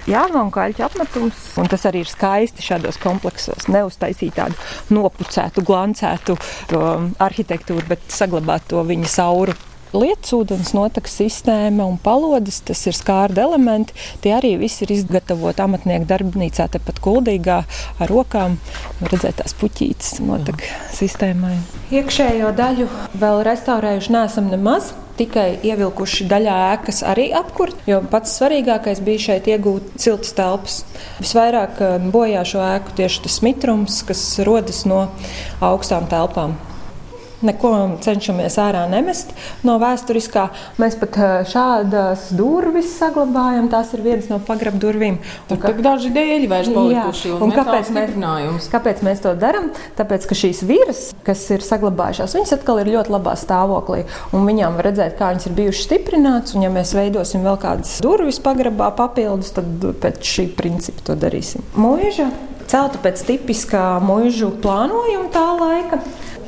jāma 0.09 0.47
un 0.47 0.53
kaļķu 0.57 0.89
apmetums. 0.89 1.45
Un 1.61 1.69
tas 1.69 1.85
arī 1.93 2.07
ir 2.07 2.13
skaisti 2.15 2.65
šādos 2.65 2.97
kompleksos. 3.05 3.69
Neuztaisīt 3.69 4.41
tādu 4.41 4.57
nopucētu, 4.97 5.69
glancētu 5.69 6.41
arhitektūru, 7.29 7.85
bet 7.93 8.09
saglabāt 8.09 8.71
to 8.73 8.89
viņa 8.89 9.17
sauru 9.21 9.61
lietas 9.97 10.35
ūdens 10.37 10.73
notekas 10.77 11.17
sistēma 11.21 11.87
un 11.89 11.97
palodas, 12.03 12.61
tas 12.67 12.83
ir 12.89 12.97
skārda 12.97 13.47
elementi. 13.47 13.97
Tie 14.25 14.35
arī 14.37 14.55
visi 14.61 14.85
ir 14.87 14.95
izgatavoti 14.97 15.65
amatnieku 15.65 16.09
darbnīcā, 16.11 16.69
tepat 16.77 17.01
kuldīgā 17.05 17.63
ar 18.01 18.13
rokām. 18.13 18.59
Redzēt 19.03 19.41
tās 19.41 19.57
puķītes 19.59 20.21
notek 20.27 20.69
sistēmai. 20.97 21.57
Iekšējo 21.95 22.53
daļu 22.57 22.87
vēl 23.17 23.43
restaurējuši 23.51 24.17
neesam 24.17 24.53
nemaz 24.53 24.95
tikai 25.17 25.47
ievilkuši 25.65 26.27
daļā 26.29 26.57
ēkas 26.75 27.03
arī 27.09 27.31
apkurt, 27.37 27.79
jo 27.89 28.03
pats 28.11 28.37
svarīgākais 28.39 29.01
bija 29.07 29.25
šeit 29.31 29.49
iegūt 29.51 29.97
siltas 30.01 30.35
telpas. 30.37 30.79
Visvairāk 31.23 31.83
eh, 31.85 31.99
bojā 32.13 32.45
šo 32.49 32.63
ēku 32.65 32.97
tieši 33.01 33.27
tas 33.27 33.41
mitrums, 33.47 34.03
kas 34.09 34.25
rodas 34.47 34.85
no 34.89 35.07
augstām 35.65 36.09
telpām. 36.13 36.57
Neko 37.45 37.71
cenšamies 38.01 38.55
ārā 38.61 38.87
nemest 38.89 39.35
no 39.67 39.77
vēsturiskā. 39.81 40.47
Mēs 40.81 40.97
pat 40.97 41.19
eh, 41.21 41.35
šādas 41.51 42.31
durvis 42.37 42.95
saglabājam. 42.97 43.69
Tās 43.73 43.93
ir 43.97 44.05
vienas 44.07 44.31
no 44.33 44.39
pagrabā 44.41 44.81
durvīm. 44.81 45.19
Tur 45.51 45.61
ka... 45.61 45.75
daži 45.85 46.13
dēļi 46.15 46.49
vairs 46.49 46.71
palikuši. 46.73 47.35
Un, 47.37 47.45
un 47.45 47.55
kāpēc, 47.57 47.93
mēs, 47.93 48.71
kāpēc 48.73 49.05
mēs 49.05 49.23
to 49.27 49.35
darām? 49.37 49.69
Tāpēc, 49.99 50.25
ka 50.31 50.39
šīs 50.39 50.65
virsmas, 50.65 51.13
kas 51.27 51.45
ir 51.53 51.65
saglabājušās, 51.67 52.39
viņas 52.39 52.57
atkal 52.57 52.81
ir 52.81 52.93
ļoti 52.95 53.13
labā 53.13 53.37
stāvoklī. 53.37 54.07
Un 54.33 54.49
viņām 54.49 54.81
var 54.81 54.91
redzēt, 54.91 55.19
kā 55.21 55.35
viņas 55.35 55.51
ir 55.51 55.57
bijušas 55.61 55.89
stiprinātas. 55.91 56.57
Un, 56.57 56.65
ja 56.65 56.73
mēs 56.73 56.97
veidosim 56.97 57.45
vēl 57.45 57.61
kādas 57.61 57.99
durvis 58.05 58.41
pagrabā 58.41 58.89
papildus, 58.97 59.53
tad 59.57 59.91
pēc 60.01 60.25
šī 60.25 60.49
principa 60.57 61.11
to 61.11 61.21
darīsim. 61.21 61.65
Mūža 61.77 62.31
celta 62.71 62.99
pēc 63.03 63.23
tipiskā 63.29 63.85
mūžu 64.03 64.51
plānojuma 64.63 65.29
tā 65.35 65.47
laika 65.61 66.01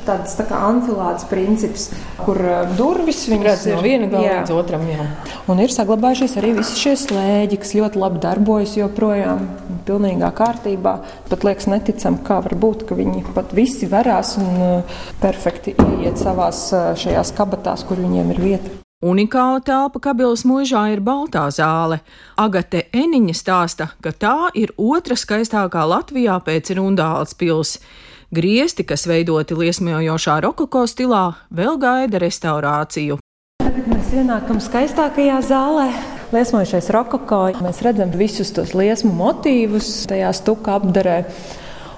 tāds 0.09 0.35
tā 0.39 0.45
kā 0.49 0.59
anfilādes 0.69 1.27
princips, 1.29 1.89
kur 2.23 2.39
uh, 2.41 2.73
durvis 2.77 3.21
ir 3.29 3.37
no 3.39 3.83
viena 3.83 4.09
gala 4.09 4.39
līdz 4.39 4.53
otram. 4.55 4.85
Jā. 4.89 5.05
Un 5.51 5.61
ir 5.63 5.73
saglabājušies 5.73 6.35
arī 6.41 6.55
visi 6.57 6.77
šie 6.79 6.95
slēģi, 7.05 7.61
kas 7.61 7.75
ļoti 7.77 8.01
labi 8.01 8.21
darbojas 8.23 8.75
joprojām, 8.79 9.45
pilnīgā 9.87 10.31
kārtībā. 10.37 10.95
Pat 11.29 11.47
liekas 11.47 11.69
neticam, 11.71 12.19
kā 12.25 12.41
var 12.45 12.57
būt, 12.59 12.85
ka 12.89 12.97
viņi 12.97 13.25
pat 13.35 13.55
visi 13.57 13.89
varās 13.91 14.35
un 14.41 14.51
uh, 14.57 14.99
perfekti 15.21 15.75
iet 16.01 16.21
savās 16.21 16.67
uh, 16.73 16.91
šajās 16.99 17.33
kabatās, 17.37 17.85
kur 17.87 18.01
viņiem 18.01 18.35
ir 18.35 18.45
vieta. 18.49 18.77
Unikāla 18.99 19.61
telpa 19.63 20.01
Kabilas 20.03 20.41
mūžā 20.43 20.81
ir 20.91 20.99
Baltā 20.99 21.45
zāle. 21.55 22.01
Agate 22.35 22.81
Eniņa 22.91 23.35
stāsta, 23.37 23.93
ka 24.03 24.11
tā 24.11 24.49
ir 24.59 24.73
otra 24.75 25.15
skaistākā 25.15 25.85
Latvijā 25.87 26.35
pēc 26.43 26.73
Rundāles 26.75 27.31
pilsētas. 27.39 28.07
Griesti, 28.29 28.83
kas 28.85 29.07
veidoti 29.09 29.55
liesmojošā 29.57 30.35
rokoko 30.45 30.83
stilā, 30.85 31.31
vēl 31.49 31.79
gaida 31.81 32.19
restaurāciju. 32.21 33.15
Tagad 33.63 33.87
mēs 33.89 34.11
ienākam 34.13 34.59
skaistākajā 34.61 35.39
zālē. 35.47 35.87
Liesmojošais 36.29 36.91
rokoko, 36.93 37.39
mēs 37.65 37.79
redzam 37.81 38.13
visus 38.13 38.53
tos 38.53 38.75
liesmu 38.77 39.09
motīvus 39.17 39.89
tajā 40.11 40.29
stuka 40.37 40.77
apdarē. 40.77 41.23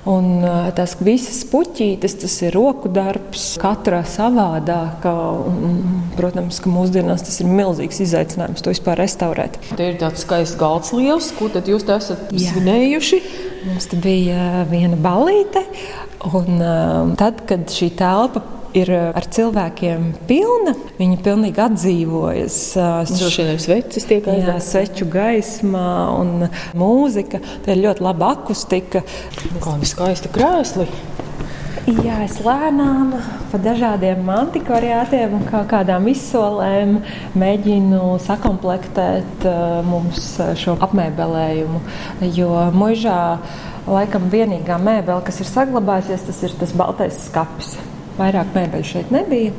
Un 0.10 0.42
tās 0.78 0.96
visas 0.98 1.44
puķītes, 1.52 2.16
tas 2.24 2.36
ir 2.42 2.56
roku 2.56 2.90
darbs, 2.90 3.52
katra 3.62 4.02
savādāka. 4.08 5.14
Protams, 6.18 6.58
ka 6.64 6.72
mūsdienās 6.74 7.26
tas 7.28 7.38
ir 7.44 7.52
milzīgs 7.52 8.02
izaicinājums 8.08 8.66
to 8.66 8.74
vispār 8.74 8.98
restaurēt. 9.04 9.60
Te 9.78 9.92
ir 9.92 10.00
tāds 10.02 10.26
skaists 10.26 10.58
galds 10.58 10.90
liels, 10.98 11.30
ko 11.38 11.52
tad 11.54 11.70
jūs 11.70 11.86
esat 11.86 12.34
svinējuši? 12.34 13.22
Mums 13.68 13.92
bija 14.02 14.66
viena 14.72 14.98
balīte, 14.98 15.62
Un, 16.22 16.62
tad, 17.18 17.42
kad 17.50 17.72
šī 17.74 17.90
telpa 17.98 18.44
ir 18.78 18.92
ar 18.92 19.28
cilvēkiem 19.36 20.12
pilna. 20.30 20.76
Viņi 21.00 21.20
pilnīgi 21.26 21.64
atdzīvojas. 21.66 22.60
Droši 23.12 23.48
vien 23.50 23.62
sveces 23.62 24.08
tiek 24.10 24.28
aizvērtas. 24.32 24.70
Sveču 24.72 25.08
gaismā 25.12 25.88
un 26.18 26.48
mūzika. 26.78 27.42
Tā 27.66 27.76
ir 27.76 27.84
ļoti 27.88 28.06
laba 28.06 28.36
akustika. 28.38 29.04
Kāda 29.64 29.90
skaista 29.90 30.32
krēsli. 30.32 30.88
Jā, 31.82 32.20
es 32.28 32.36
lēnām 32.46 33.16
pa 33.50 33.58
dažādiem 33.60 34.28
antikvariātiem 34.30 35.34
un 35.34 35.48
kā 35.48 35.64
kādām 35.68 36.06
izsolēm 36.12 37.00
mēģinu 37.42 38.20
sakomplektēt 38.22 39.48
mums 39.90 40.36
šo 40.62 40.78
apmēbelējumu. 40.86 41.82
Jo 42.38 42.68
mūžā 42.76 43.20
Laikam 43.90 44.28
vienīgā 44.30 44.76
mēbele, 44.78 45.24
kas 45.26 45.40
ir 45.42 45.48
saglabājusies, 45.50 46.28
tas 46.28 46.44
ir 46.46 46.54
tas 46.60 46.74
baltais 46.78 47.18
skats. 47.26 47.80
Vairāk 48.20 48.56
mēbeļu 48.56 48.88
šeit 48.88 49.12
nebija. 49.14 49.52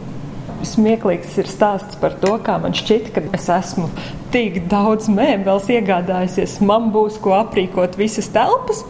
Smieklīgs 0.62 1.35
ir 1.42 1.49
stāsts 1.50 1.97
par 1.99 2.14
to, 2.23 2.37
kā 2.47 2.54
man 2.62 2.75
šķiet, 2.76 3.09
ka 3.14 3.23
es 3.35 3.49
esmu 3.50 3.88
tik 4.35 4.61
daudz 4.71 5.09
mēbeles 5.11 5.66
iegādājusies. 5.75 6.61
Man 6.64 6.90
būs 6.94 7.18
ko 7.23 7.35
aprīkot 7.40 7.99
visas 7.99 8.30
telpas. 8.32 8.85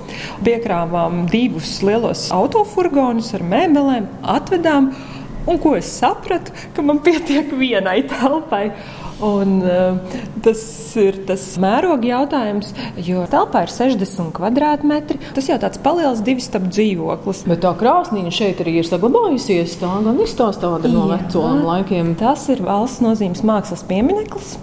Piekrāvām 0.45 1.25
divus 1.33 1.79
lielos 1.87 2.27
autofurgonus 2.35 3.33
ar 3.39 3.47
mēbelēm, 3.55 4.11
atvedām. 4.35 4.93
Un 5.49 5.59
ko 5.63 5.73
es 5.75 5.89
sapratu, 5.91 6.53
ka 6.77 6.85
man 6.87 7.01
pietiek 7.03 7.51
vienai 7.59 8.03
telpai. 8.11 8.69
Un, 9.23 9.61
uh, 9.63 10.19
tas 10.43 10.63
ir 10.99 11.21
tas 11.29 11.45
mēroga 11.63 12.09
jautājums, 12.09 12.73
jo 12.99 13.23
telpā 13.31 13.63
ir 13.69 13.71
60 13.71 14.33
km2. 14.35 15.19
Tas 15.37 15.47
jau 15.47 15.59
tāds 15.63 15.79
paliels 15.85 16.25
divu 16.27 16.43
stāvu 16.43 16.73
dzīvoklis. 16.73 17.45
Bet 17.47 17.63
tā 17.63 17.71
krāsnīca 17.79 18.35
šeit 18.35 18.65
arī 18.65 18.81
ir 18.81 18.91
saglabājusies. 18.91 19.79
Tā 19.79 19.93
gan 20.03 20.19
izstāsta 20.27 20.75
no 20.91 21.07
vecām 21.13 21.63
laikiem. 21.69 22.17
Tas 22.19 22.49
ir 22.51 22.65
valsts 22.67 23.05
nozīmes 23.05 23.45
mākslas 23.47 23.87
piemineklis. 23.87 24.57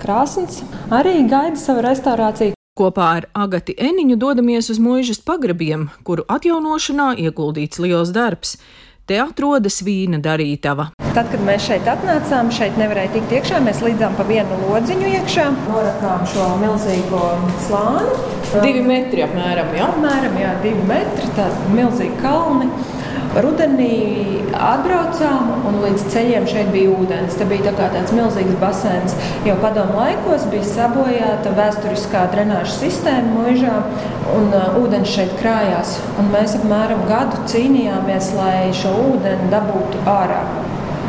Krāsns 0.00 0.62
arī 0.92 1.18
gaida 1.28 1.60
savu 1.60 1.84
restaurāciju. 1.84 2.56
Kopā 2.76 3.04
ar 3.18 3.24
Agati 3.32 3.72
Eniņu 3.72 4.18
dodamies 4.20 4.66
uz 4.68 4.76
mūžas 4.80 5.22
pagrabiem, 5.24 5.86
kuru 6.04 6.26
atjaunošanā 6.28 7.14
ieguldīts 7.24 7.80
liels 7.80 8.12
darbs. 8.12 8.58
Te 9.06 9.20
atrodas 9.22 9.84
vīna 9.86 10.18
darītava. 10.18 10.88
Tad, 11.14 11.28
kad 11.30 11.42
mēs 11.46 11.62
šeit 11.68 11.86
atnācām, 11.86 12.48
šeit 12.50 12.74
nevarēja 12.80 13.12
tikt 13.12 13.34
iekšā. 13.36 13.60
Mēs 13.62 13.78
līdzām 13.84 14.16
pa 14.18 14.24
vienu 14.26 14.56
lodziņu 14.64 15.12
iekšā, 15.20 15.44
norakām 15.68 16.24
šo 16.32 16.48
milzīgo 16.58 17.20
slāni. 17.68 18.16
Divi 18.64 18.82
metri 18.82 19.22
apmēram, 19.22 19.70
jā? 19.78 19.86
Apmēram, 19.92 20.34
jā, 20.42 20.50
divi 20.64 20.82
metri, 20.90 21.30
tādi 21.38 21.76
milzīgi 21.78 22.18
kalni. 22.18 22.66
Rudenī 23.36 23.96
atbraucām, 24.56 25.50
un 25.68 25.80
līdz 25.82 26.04
ceļiem 26.12 26.46
šeit 26.48 26.70
bija 26.72 26.92
ūdens. 26.94 27.36
Tas 27.36 27.50
bija 27.50 27.72
tā 27.76 27.88
tāds 27.94 28.14
milzīgs 28.16 28.58
basēns. 28.62 29.16
Jau 29.46 29.56
padomu 29.62 29.98
laikos 29.98 30.46
bija 30.52 30.68
sabojāta 30.70 31.52
vēsturiskā 31.56 32.26
drenāža 32.32 32.78
sistēma 32.78 33.34
mūžā, 33.34 33.74
un 34.36 34.48
uh, 34.52 34.78
ūdens 34.80 35.12
šeit 35.12 35.34
krājās. 35.40 35.98
Un 36.20 36.32
mēs 36.34 36.56
apmēram 36.60 37.04
gadu 37.10 37.42
cīnījāmies, 37.50 38.32
lai 38.38 38.70
šo 38.76 38.94
ūdeni 39.10 39.52
dabūtu 39.52 40.06
ārā 40.10 40.40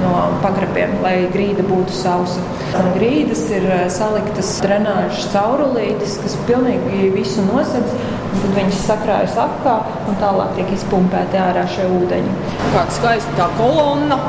no 0.02 0.14
pagrabiem, 0.44 0.98
lai 1.02 1.16
grīda 1.34 1.66
būtu 1.68 1.96
sausa. 1.96 2.44
Un 2.78 2.92
grīdas 2.98 3.42
ir 3.54 3.66
eh, 3.66 3.86
saliktas 3.94 4.52
drenāžas 4.64 5.30
caurulītes, 5.34 6.18
kas 6.24 6.36
pilnīgi 6.50 7.12
visu 7.16 7.46
nosedz, 7.48 7.96
tad 8.34 8.54
viņas 8.58 8.84
sakrājas 8.88 9.38
apkā 9.42 9.76
un 10.10 10.20
tālāk 10.22 10.56
tiek 10.58 10.74
izpumpēti 10.76 11.40
ārā 11.42 11.66
šie 11.72 11.88
ūdeņi. 12.00 12.36
Kāda 12.74 12.98
skaista 12.98 13.38
tā 13.40 13.48
kolonna! 13.60 14.20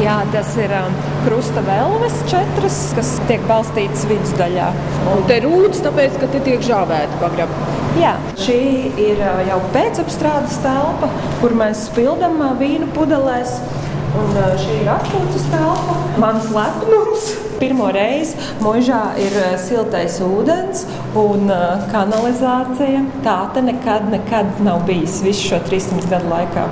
Jā, 0.00 0.14
tas 0.32 0.54
ir 0.56 0.72
um, 0.72 0.94
krusta 1.26 1.60
velves 1.66 2.14
četras, 2.30 2.78
kas 2.96 3.10
tiek 3.28 3.44
balstītas 3.48 4.06
vidusdaļā. 4.08 4.70
Un 5.12 5.20
te 5.28 5.36
rūtas, 5.44 5.82
tāpēc, 5.84 6.16
ka 6.22 6.30
te 6.32 6.40
tiek 6.46 6.64
žāvēti 6.64 7.20
pagrabi. 7.20 7.68
Jā, 8.00 8.14
šī 8.40 8.58
ir 9.04 9.20
uh, 9.20 9.42
jau 9.50 9.60
pēcapstrādes 9.76 10.56
telpa, 10.64 11.12
kur 11.42 11.54
mēs 11.60 11.86
spildam 11.90 12.40
uh, 12.40 12.56
vīnu 12.60 12.88
pudelēs. 12.96 13.58
Un 14.16 14.34
šī 14.60 14.80
ir 14.80 14.92
atpūtas 14.96 15.48
telpa, 15.52 16.00
mans 16.24 16.48
lepnums. 16.56 17.51
Pirmo 17.62 17.86
reizi 17.94 18.34
mūžā 18.58 19.00
ir 19.22 19.34
siltais 19.62 20.16
ūdens 20.26 20.80
un 21.14 21.46
kanalizācija. 21.92 23.04
Tā 23.22 23.36
te 23.54 23.62
nekad, 23.62 24.08
nekad 24.10 24.56
nav 24.66 24.80
bijis 24.88 25.20
visu 25.22 25.52
šo 25.52 25.60
300 25.68 26.08
gadu 26.10 26.32
laikā. 26.32 26.64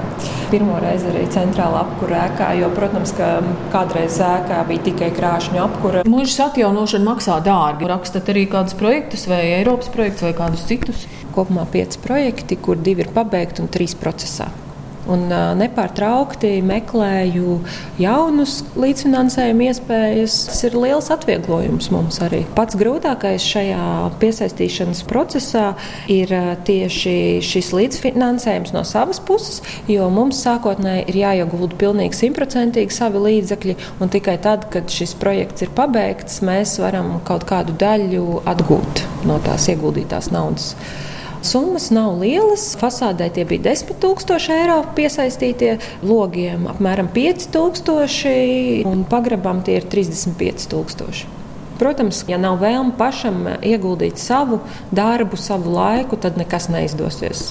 Pirmo 0.50 0.80
reizi 0.82 1.06
arī 1.12 1.28
centrāla 1.30 1.84
apkūra 1.84 2.24
ēkā, 2.24 2.48
jo, 2.58 2.72
protams, 2.74 3.12
ka 3.14 3.28
kādreiz 3.70 4.16
ēkā 4.26 4.64
bija 4.66 4.88
tikai 4.88 5.12
krāšņu 5.14 5.60
apkūra. 5.62 6.02
Mūžas 6.10 6.40
atjaunošana 6.48 7.06
maksā 7.06 7.36
dārgi. 7.46 7.86
Rakstat 7.92 8.32
arī 8.34 8.48
kādus 8.50 8.74
projektus 8.80 9.28
vai 9.30 9.44
Eiropas 9.60 9.92
projektus 9.94 10.26
vai 10.26 10.34
kādus 10.40 10.66
citus? 10.66 11.06
Kopumā 11.36 11.68
pieci 11.70 12.02
projekti, 12.02 12.58
kur 12.58 12.82
divi 12.82 13.06
ir 13.06 13.14
pabeigti 13.14 13.62
un 13.62 13.70
trīs 13.70 13.94
procesā 13.94 14.50
un 15.10 15.26
nepārtraukti 15.60 16.52
meklēju 16.66 17.58
jaunus 18.00 18.60
līdzfinansējuma 18.78 19.68
iespējas. 19.70 20.36
Tas 20.50 20.62
ir 20.68 20.76
liels 20.78 21.10
atvieglojums 21.12 21.90
mums 21.94 22.20
arī. 22.24 22.42
Pats 22.56 22.78
grūtākais 22.80 23.44
šajā 23.44 23.86
piesaistīšanas 24.22 25.02
procesā 25.10 25.66
ir 26.10 26.32
tieši 26.66 27.16
šis 27.44 27.72
līdzfinansējums 27.76 28.74
no 28.76 28.84
savas 28.88 29.20
puses, 29.26 29.60
jo 29.90 30.08
mums 30.12 30.40
sākotnēji 30.44 31.06
ir 31.10 31.20
jāiegulda 31.24 31.78
pilnīgi 31.80 32.18
simtprocentīgi 32.22 32.94
savi 32.94 33.22
līdzekļi, 33.26 33.76
un 34.00 34.12
tikai 34.12 34.38
tad, 34.42 34.68
kad 34.72 34.90
šis 34.92 35.16
projekts 35.20 35.66
ir 35.66 35.74
pabeigts, 35.76 36.40
mēs 36.46 36.78
varam 36.82 37.18
kaut 37.26 37.46
kādu 37.50 37.76
daļu 37.80 38.42
atgūt 38.48 39.06
no 39.28 39.40
tās 39.44 39.68
ieguldītās 39.72 40.30
naudas. 40.34 40.74
Summas 41.42 41.88
nav 41.90 42.18
lielas. 42.20 42.74
Fasādē 42.76 43.30
tie 43.32 43.46
bija 43.48 43.70
10,000 43.70 44.52
eiro 44.52 44.80
piesaistītie, 44.96 45.78
logiem 46.04 46.66
apmēram 46.68 47.08
5,000 47.14 48.84
un 48.90 49.06
pagrabam 49.08 49.62
tie 49.64 49.78
ir 49.80 49.88
35,000. 49.88 51.24
Protams, 51.80 52.26
ja 52.28 52.36
nav 52.36 52.60
vēlme 52.60 52.92
pašam 52.98 53.46
ieguldīt 53.64 54.20
savu 54.20 54.60
darbu, 54.92 55.40
savu 55.40 55.72
laiku, 55.72 56.20
tad 56.20 56.36
nekas 56.36 56.68
neizdosies. 56.68 57.50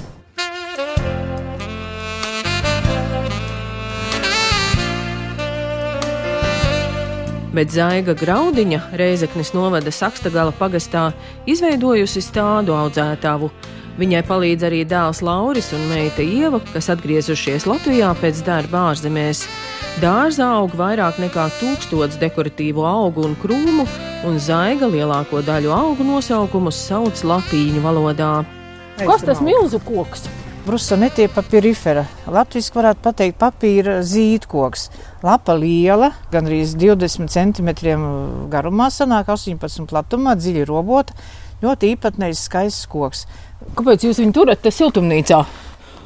bet 7.59 7.73
Zaiga 7.73 8.13
Graudiņa 8.15 8.93
Reizeknis 8.95 9.49
novada 9.51 9.91
Sakstagala 9.91 10.53
pagastā 10.55 11.09
izveidojusi 11.49 12.21
stādu 12.23 12.75
audzētāvu. 12.77 13.49
Viņai 13.99 14.21
palīdz 14.23 14.63
arī 14.63 14.77
dēls 14.87 15.19
Lauris 15.27 15.73
un 15.75 15.81
meita 15.89 16.23
Ieva, 16.23 16.61
kas 16.71 16.87
atgriezušies 16.93 17.65
Latvijā 17.67 18.13
pēc 18.21 18.37
darba 18.47 18.85
ārzemēs. 18.93 19.41
Dārzā 19.99 20.47
aug 20.61 20.71
vairāk 20.79 21.17
nekā 21.19 21.49
tūkstots 21.57 22.15
dekoratīvu 22.21 22.85
augu 22.87 23.25
un 23.27 23.33
krūmu, 23.41 23.83
un 24.29 24.39
zaiga 24.39 24.87
lielāko 24.87 25.41
daļu 25.43 25.73
augu 25.75 26.07
nosaukumus 26.07 26.79
sauc 26.79 27.25
latīņu 27.27 27.83
valodā. 27.83 28.37
Kas 29.01 29.25
tas 29.27 29.43
milzu 29.43 29.81
koks? 29.83 30.29
Brusonetie 30.63 31.27
papīrifera. 31.33 32.05
Latvijas 32.29 32.71
varētu 32.75 33.03
pateikt 33.03 33.39
papīra 33.41 33.97
zīdkoks. 34.05 34.87
Lapa 35.27 35.57
liela, 35.59 36.13
gandrīz 36.31 36.77
20 36.79 37.27
cm 37.35 37.75
garumā, 38.51 38.87
sanāk 38.95 39.31
18 39.35 39.89
platumā, 39.91 40.39
dziļi 40.39 40.63
robota. 40.71 41.15
Ļoti 41.59 41.93
īpatnējs 41.95 42.45
skaists 42.47 42.87
koks. 42.87 43.25
Kāpēc 43.59 44.05
jūs 44.07 44.19
viņu 44.21 44.35
turat 44.35 44.61
te 44.63 44.71
siltumnīcā? 44.71 45.39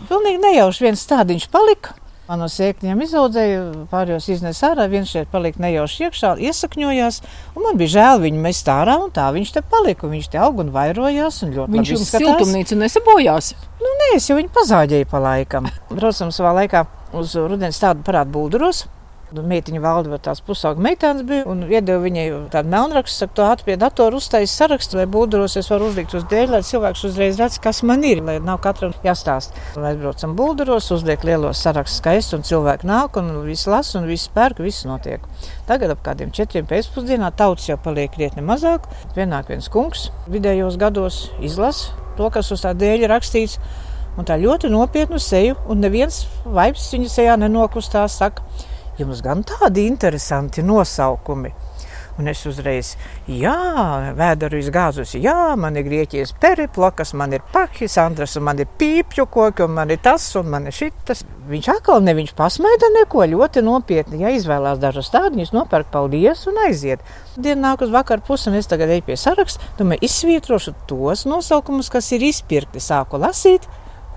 Pilnīgi 0.10 0.42
nejauši 0.42 0.88
viens 0.88 1.04
tādiņš 1.10 1.50
palika. 1.54 1.94
Man 2.24 2.40
no 2.40 2.48
sēkļiem 2.48 3.02
izaudzēja, 3.04 3.64
pārējos 3.92 4.30
iznesa 4.32 4.70
ārā, 4.70 4.86
viens 4.88 5.12
šeit 5.12 5.28
palika 5.32 5.60
nejauši 5.60 6.06
iekšā, 6.06 6.30
iesakņojās, 6.48 7.18
man 7.60 7.80
bija 7.82 7.94
žēl 7.98 8.22
viņu 8.24 8.40
mest 8.46 8.70
ārā, 8.72 8.96
un 9.04 9.12
tā 9.14 9.26
viņš 9.36 9.52
te 9.58 9.64
palika, 9.74 10.08
viņš 10.08 10.30
te 10.32 10.40
aug 10.40 10.62
un 10.64 10.72
vairojās, 10.72 11.42
un 11.44 11.52
viņš 11.76 11.92
jums 11.94 12.14
siltumnīcu 12.16 12.80
nesabojās? 12.80 13.52
Nu, 13.84 13.92
nē, 14.00 14.10
es 14.22 14.30
jau 14.32 14.40
viņu 14.40 14.54
pazāģēju 14.56 15.10
pa 15.12 15.20
laikam. 15.26 15.68
Braucam 15.92 16.32
savā 16.32 16.56
laikā 16.62 16.86
uz 17.20 17.36
rudens 17.36 17.84
tādu 17.84 18.08
parādu 18.08 18.32
bulduros, 18.38 18.86
Meitiņa 19.34 19.82
valde 19.82 20.12
vai 20.12 20.20
tās 20.22 20.42
pusauga 20.46 20.84
meitenes 20.84 21.26
bija 21.28 21.48
un 21.50 21.64
iedeva 21.66 22.04
viņai 22.04 22.26
tādu 22.54 22.70
melnrakstu, 22.70 23.24
saka, 23.24 23.34
to 23.38 23.46
ātri 23.48 23.68
pie 23.72 23.78
datora 23.82 24.20
uztaisīt 24.20 24.54
sarakstu, 24.54 25.00
lai 25.00 25.08
bulduros 25.10 25.58
es 25.58 25.72
varu 25.72 25.90
uzlikt 25.90 26.14
uz 26.18 26.28
dēļ, 26.30 26.54
lai 26.54 26.62
cilvēks 26.68 27.06
uzreiz 27.10 27.40
redz, 27.42 27.58
kas 27.64 27.82
man 27.88 28.06
ir, 28.06 28.22
lai 28.26 28.38
nav 28.44 28.62
katram 28.66 28.94
jāstāst. 29.06 29.58
Mēs 29.80 29.98
braucam 30.02 30.36
bulduros, 30.38 30.92
uzliek 30.94 31.26
lielos 31.26 31.64
sarakstus 31.66 32.04
skaisti 32.04 32.38
un 32.38 32.46
cilvēki 32.46 32.90
nāk 32.90 33.18
un 33.22 33.34
viss 33.48 33.70
lasa 33.72 33.98
un 34.02 34.08
viss 34.10 34.30
pērk, 34.34 34.62
viss 34.62 34.86
notiek. 34.90 35.26
Tagad 35.70 35.96
ap 35.96 36.04
kādiem 36.06 36.34
četriem 36.36 36.68
pēcpusdienā 36.70 37.32
tauts 37.40 37.70
jau 37.70 37.80
paliek 37.82 38.14
krietni 38.14 38.46
mazāk. 38.46 38.86
Vienāk 39.18 39.50
viens 39.50 39.72
kungs 39.74 40.10
vidējos 40.30 40.78
gados 40.82 41.26
izlasa 41.42 42.04
to, 42.18 42.30
kas 42.34 42.52
uz 42.54 42.64
tā 42.64 42.74
dēļa 42.78 43.10
rakstīts. 43.14 43.58
Un 44.14 44.28
tā 44.30 44.38
ļoti 44.38 44.70
nopietnu 44.70 45.18
seju, 45.18 45.56
un 45.70 45.82
neviens 45.82 46.20
vaips 46.46 46.86
viņa 46.94 47.10
sejā 47.10 47.38
nenokustās. 47.42 48.20
Saka, 48.22 48.44
jums 49.00 49.22
gan 49.26 49.44
tādi 49.48 49.88
interesanti 49.90 50.64
nosaukumi. 50.66 51.54
Un 52.14 52.30
es 52.30 52.44
uzreiz, 52.46 52.92
jā, 53.26 53.54
vēdaru 54.14 54.60
izgāzusi, 54.62 55.18
jā, 55.24 55.56
man 55.58 55.80
ir 55.80 55.88
grieķijas 55.88 56.36
periplokas, 56.38 57.16
man 57.18 57.34
ir 57.34 57.42
pakis, 57.50 57.96
Andras, 57.98 58.36
un 58.38 58.46
man 58.46 58.62
ir 58.62 58.70
pīpju 58.70 59.26
koki, 59.34 59.66
un 59.66 59.74
man 59.80 59.90
ir 59.90 59.98
tas, 60.06 60.28
un 60.38 60.52
man 60.54 60.70
ir 60.70 60.78
šitas. 60.78 61.24
Viņš 61.50 61.72
atkal 61.74 62.06
ne 62.06 62.14
viņš 62.20 62.36
pasmaida 62.38 62.92
neko 63.00 63.26
ļoti 63.34 63.66
nopietni. 63.66 64.22
Ja 64.22 64.30
izvēlās 64.30 64.78
dažus 64.84 65.10
tādus, 65.14 65.56
nopērk 65.58 65.90
paldies 65.96 66.46
un 66.52 66.62
aiziet. 66.68 67.02
Diena 67.34 67.72
nāk 67.72 67.82
uz 67.88 67.94
vakaru 67.94 68.22
pusi, 68.30 68.52
un 68.52 68.62
es 68.62 68.70
tagad 68.70 68.94
eju 68.94 69.08
pie 69.10 69.18
saraksta, 69.18 69.74
domāju, 69.82 70.06
izsvītrošu 70.06 70.78
tos 70.86 71.26
nosaukumus, 71.26 71.90
kas 71.90 72.14
ir 72.14 72.30
izpirkti, 72.30 72.78
sāku 72.78 73.18
lasīt, 73.26 73.66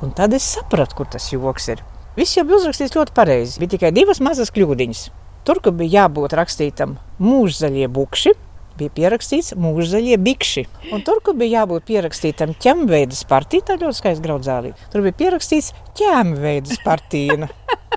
un 0.05 0.13
tad 0.13 0.37
es 0.37 0.53
sapratu, 0.59 1.01
kur 1.01 1.15
tas 1.17 1.33
joks 1.33 1.73
ir. 1.73 1.87
Viss 2.17 2.33
jau 2.33 2.47
bija 2.49 2.63
uzrakstīts 2.63 2.97
ļoti 2.97 3.13
pareizi. 3.13 3.59
Bija 3.61 3.75
tikai 3.75 3.93
divas 3.93 4.23
mazas 4.25 4.49
kļūdiņas. 4.57 5.01
Tur, 5.45 5.61
kur 5.61 5.75
bija 5.77 6.01
jābūt 6.01 6.33
rakstītam 6.39 6.97
mūžzaļie 7.23 7.91
bukši, 7.93 8.33
bija 8.81 8.93
pierakstīts 8.97 9.53
mūžzaļie 9.61 10.17
bikši. 10.25 10.65
Un 10.97 11.05
tur, 11.05 11.21
kur 11.25 11.37
bija 11.37 11.61
jābūt 11.61 11.85
pierakstītam 11.91 12.55
ķemveidas 12.63 13.21
partija, 13.29 13.67
tā 13.69 13.77
ļoti 13.81 14.01
skaisti 14.01 14.25
graudzālī, 14.25 14.73
tur 14.93 15.05
bija 15.05 15.19
pierakstīts 15.21 15.75
ķemveidas 16.01 16.81
partija. 16.87 17.51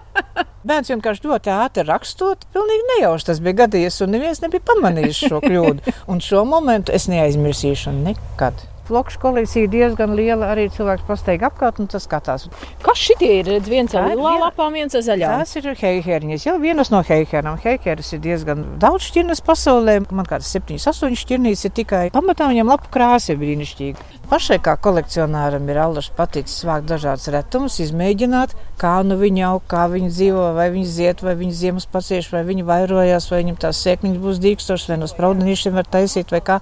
Bērns 0.67 0.91
vienkārši 0.91 1.23
ļoti 1.23 1.53
ātri 1.55 1.85
rakstot, 1.87 2.43
pilnīgi 2.51 2.89
nejauši 2.89 3.29
tas 3.31 3.39
bija 3.43 3.61
gadījies, 3.61 4.01
un 4.03 4.11
neviens 4.17 4.43
nebija 4.43 4.65
pamanījis 4.67 5.23
šo 5.29 5.39
kļūdu. 5.45 5.95
Un 6.11 6.19
šo 6.23 6.43
momentu 6.47 6.91
es 6.95 7.07
neaizmirsīšu 7.07 7.95
nekad 8.03 8.59
flokšu 8.89 9.21
kolekcija 9.21 9.69
diezgan 9.71 10.15
liela. 10.17 10.51
Arī 10.53 10.67
cilvēks 10.73 11.05
pasteigā 11.07 11.49
apkārt 11.49 11.79
un 11.81 11.89
tas 11.91 12.05
skatās. 12.07 12.47
Kas 12.83 12.99
šitie 12.99 13.31
ir? 13.39 13.51
Viens 13.69 13.95
ar 13.95 14.09
lielām 14.09 14.41
lapām, 14.43 14.75
viens 14.75 14.97
ar 14.97 15.05
zaļām. 15.05 15.43
Tas 15.43 15.55
ir 15.59 15.69
heiheriņas. 15.79 16.47
Jau 16.49 16.57
vienas 16.61 16.91
no 16.93 17.03
heiherām. 17.05 17.59
Heiheris 17.63 18.13
ir 18.17 18.23
diezgan 18.25 18.65
daudz 18.81 19.09
šķirnes 19.09 19.43
pasaulē. 19.45 19.99
Man 20.09 20.27
kāds 20.29 20.49
7, 20.51 20.79
8 20.81 21.19
šķirnīs 21.23 21.65
ir 21.69 21.75
tikai 21.79 22.05
pamatā 22.13 22.49
viņam 22.51 22.73
lapu 22.73 22.91
krāsa 22.93 23.33
ir 23.33 23.41
brīnišķīga. 23.41 24.07
Pašai 24.29 24.59
kā 24.61 24.75
kolekcionāram 24.77 25.65
ir 25.71 25.79
allaž 25.81 26.11
paticis 26.13 26.61
vākt 26.67 26.85
dažādas 26.91 27.31
retumus, 27.33 27.79
izmēģināt, 27.81 28.53
kā 28.77 28.99
nu 29.07 29.17
viņi 29.17 29.45
aug, 29.47 29.63
kā 29.71 29.87
viņi 29.89 30.11
dzīvo, 30.13 30.43
vai 30.57 30.67
viņi 30.75 30.85
ziet, 30.85 31.23
vai 31.25 31.33
viņi 31.39 31.57
ziemas 31.63 31.89
pacieš, 31.89 32.29
vai 32.35 32.43
viņi 32.45 32.67
vairojās, 32.67 33.29
vai 33.31 33.41
viņam 33.41 33.57
tās 33.65 33.81
sēkliņas 33.85 34.23
būs 34.25 34.41
dīkstošas, 34.45 34.91
vai 34.93 34.99
no 35.01 35.09
spraudenīšiem 35.09 35.79
var 35.81 35.89
taisīt, 35.89 36.29
vai 36.35 36.43
kā. 36.45 36.59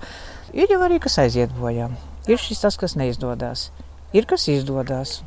Ir 0.56 0.72
jau 0.72 0.80
arī 0.88 1.02
kas 1.04 1.20
aiziet 1.20 1.52
bojā. 1.60 1.90
Ir 2.28 2.40
šis 2.42 2.60
tas, 2.66 2.76
kas 2.80 2.98
neizdodas. 3.00 3.70
Ir 4.16 4.28
kas 4.28 4.48
izdodas. 4.52 5.22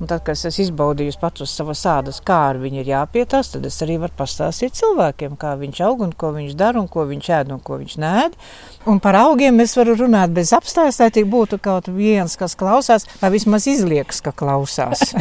Un 0.00 0.08
tad, 0.10 0.24
kad 0.26 0.34
es 0.34 0.56
izbaudīju 0.58 1.14
pats 1.20 1.44
uz 1.44 1.52
savas 1.54 1.84
ādas, 1.86 2.18
kā 2.26 2.36
ar 2.48 2.58
viņu 2.58 2.80
ir 2.82 2.88
jāpietās, 2.90 3.52
tad 3.52 3.66
es 3.68 3.76
arī 3.84 4.00
varu 4.02 4.14
pastāstīt 4.18 4.74
cilvēkiem, 4.74 5.36
kā 5.38 5.52
viņš 5.60 5.80
aug 5.86 6.02
un 6.08 6.14
ko 6.18 6.32
viņš 6.34 6.56
dara 6.58 6.80
un 6.82 6.88
ko 6.90 7.04
viņš 7.06 7.28
ēd 7.38 7.52
un 7.54 7.60
ko 7.62 7.78
viņš 7.78 7.94
nē. 8.02 8.14
Un 8.90 8.98
par 9.02 9.18
augiem 9.20 9.62
es 9.62 9.76
varu 9.78 9.94
runāt 10.00 10.34
bez 10.34 10.50
apstājas, 10.56 10.98
lai 10.98 11.12
tik 11.14 11.30
būtu 11.30 11.60
kaut 11.62 11.92
viens, 11.94 12.34
kas 12.40 12.58
klausās, 12.58 13.06
vai 13.22 13.30
vismaz 13.36 13.68
izliekas, 13.70 14.18
ka 14.24 14.34
klausās. 14.34 15.14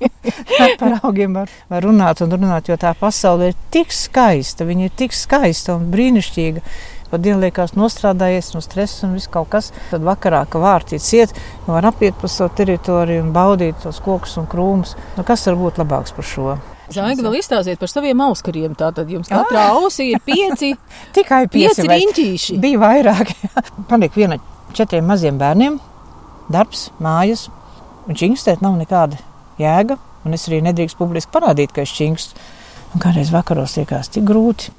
par 0.80 0.98
augiem 1.04 1.38
var, 1.38 1.54
var 1.70 1.86
runāt 1.86 2.24
un 2.24 2.34
runāt, 2.34 2.68
jo 2.68 2.78
tā 2.80 2.92
pasaule 2.98 3.52
ir 3.52 3.60
tik 3.70 3.94
skaista, 3.94 4.66
viņa 4.66 4.88
ir 4.90 4.96
tik 5.04 5.14
skaista 5.14 5.78
un 5.78 5.86
brīnišķīga. 5.94 6.66
Pat 7.10 7.22
dienu 7.24 7.40
liekas, 7.42 7.72
nostrādājies 7.74 8.52
no 8.54 8.60
stresa 8.62 9.08
un 9.08 9.16
viss 9.18 9.30
kaut 9.30 9.48
kas. 9.50 9.72
Tad 9.90 10.04
vakarā, 10.06 10.44
kad 10.50 10.62
vārtīts 10.62 11.08
iet, 11.18 11.32
var 11.66 11.88
apiet 11.90 12.14
pa 12.20 12.30
savu 12.30 12.52
teritoriju 12.54 13.24
un 13.24 13.32
baudīt 13.34 13.80
tos 13.82 13.98
kokus 14.04 14.36
un 14.38 14.46
krūmus. 14.50 14.94
Nu, 15.16 15.24
kas 15.26 15.42
var 15.48 15.58
būt 15.58 15.80
labāks 15.82 16.14
par 16.14 16.28
šo? 16.30 16.54
Zaiga, 16.90 17.22
vēl 17.26 17.38
izstāstiet 17.38 17.82
par 17.82 17.90
saviem 17.90 18.22
auskariem. 18.22 18.76
Tātad 18.78 19.10
jums 19.10 19.30
katrā 19.30 19.68
ausī 19.74 20.12
ir 20.14 20.22
pieci, 20.26 20.72
tikai 21.18 21.44
pieci, 21.50 21.82
pieci 21.82 21.90
riņķīši. 21.90 22.58
Bija 22.62 22.82
vairāk. 22.82 23.34
Paliek 23.90 24.14
viena 24.14 24.38
četriem 24.78 25.10
maziem 25.10 25.38
bērniem. 25.38 25.80
Darbs, 26.50 26.88
mājas, 27.02 27.48
un 28.06 28.18
čingstēt 28.18 28.62
nav 28.62 28.78
nekāda 28.78 29.18
jēga. 29.58 29.98
Un 30.26 30.36
es 30.36 30.46
arī 30.46 30.60
nedrīkst 30.62 30.98
publiski 30.98 31.32
parādīt, 31.34 31.74
ka 31.74 31.82
es 31.82 31.94
čingstu. 31.94 32.38
Un 32.94 33.02
kādreiz 33.02 33.30
vakaros 33.34 33.78
liekas 33.78 34.10
tik 34.14 34.26
grūti 34.26 34.74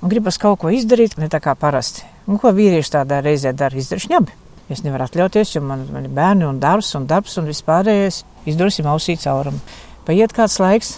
un 0.00 0.12
gribas 0.12 0.38
kaut 0.40 0.60
ko 0.62 0.72
izdarīt, 0.72 1.18
ne 1.20 1.28
tā 1.32 1.40
kā 1.42 1.54
parasti. 1.58 2.06
Un 2.30 2.38
ko 2.40 2.52
vīrieši 2.54 2.94
tādā 2.94 3.20
reizē 3.24 3.52
dara? 3.56 3.76
Izdara 3.76 4.02
šņabi. 4.04 4.36
Es 4.70 4.84
nevaru 4.86 5.08
atļauties, 5.08 5.56
jo 5.56 5.62
man, 5.66 5.82
man 5.90 6.06
ir 6.06 6.14
bērni 6.14 6.46
un 6.46 6.60
darbs 6.62 6.92
un 6.94 7.08
darbs 7.10 7.36
un 7.40 7.48
vispārējais. 7.50 8.22
Izdarīsim 8.50 8.86
ausī 8.86 9.16
caurumu. 9.18 9.58
Paiet 10.06 10.32
kāds 10.36 10.60
laiks, 10.62 10.94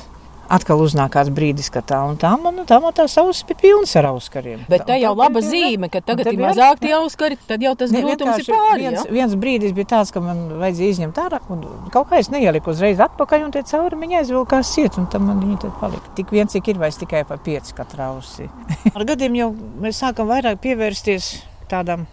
atkal 0.52 0.82
uznāk 0.84 1.14
kāds 1.16 1.32
brīdis, 1.34 1.70
ka 1.72 1.82
tā 1.86 1.98
un 2.08 2.18
tā 2.20 2.32
man, 2.40 2.62
tā, 2.68 2.78
man 2.82 2.94
tās 2.96 3.14
ausis 3.20 3.46
bija 3.48 3.60
pilnas 3.62 3.94
ar 3.98 4.10
auskariem. 4.12 4.64
Bet 4.70 4.84
tā 4.88 4.98
jau 5.00 5.14
laba 5.18 5.42
zīme, 5.44 5.88
ka 5.92 6.02
tagad 6.04 6.32
ir 6.32 6.40
mazāk 6.40 6.82
tie 6.82 6.92
auskari, 6.98 7.38
tad 7.48 7.64
jau 7.64 7.74
tas 7.78 7.92
grūtums 7.94 8.42
ir 8.42 8.48
pāri. 8.52 8.86
Viens, 8.86 9.00
ja? 9.00 9.16
viens 9.18 9.36
brīdis 9.44 9.74
bija 9.76 9.90
tāds, 9.96 10.14
ka 10.14 10.22
man 10.24 10.44
vajadzēja 10.62 10.96
izņemt 10.96 11.20
ārā, 11.24 11.42
un 11.52 11.66
kaut 11.94 12.10
kā 12.12 12.22
es 12.22 12.30
neieliku 12.32 12.72
uzreiz 12.74 13.02
atpakaļ, 13.02 13.46
un 13.48 13.54
tie 13.56 13.64
cauri 13.72 14.00
viņa 14.04 14.22
aizvilkās 14.22 14.72
ciet, 14.76 14.98
un 15.00 15.08
tam 15.12 15.28
man 15.30 15.42
viņa 15.42 15.60
tad 15.66 15.76
palika. 15.80 16.16
Tik 16.18 16.34
viens, 16.34 16.52
cik 16.52 16.72
ir, 16.72 16.82
vairs 16.82 17.00
tikai 17.00 17.24
pa 17.28 17.40
pieci 17.40 17.76
katrā 17.76 18.12
ausī. 18.12 18.50
ar 18.94 19.06
gadiem 19.08 19.38
jau 19.40 19.52
mēs 19.82 20.02
sākam 20.04 20.30
vairāk 20.30 20.60
pievērsties 20.64 21.34
tādam 21.72 22.06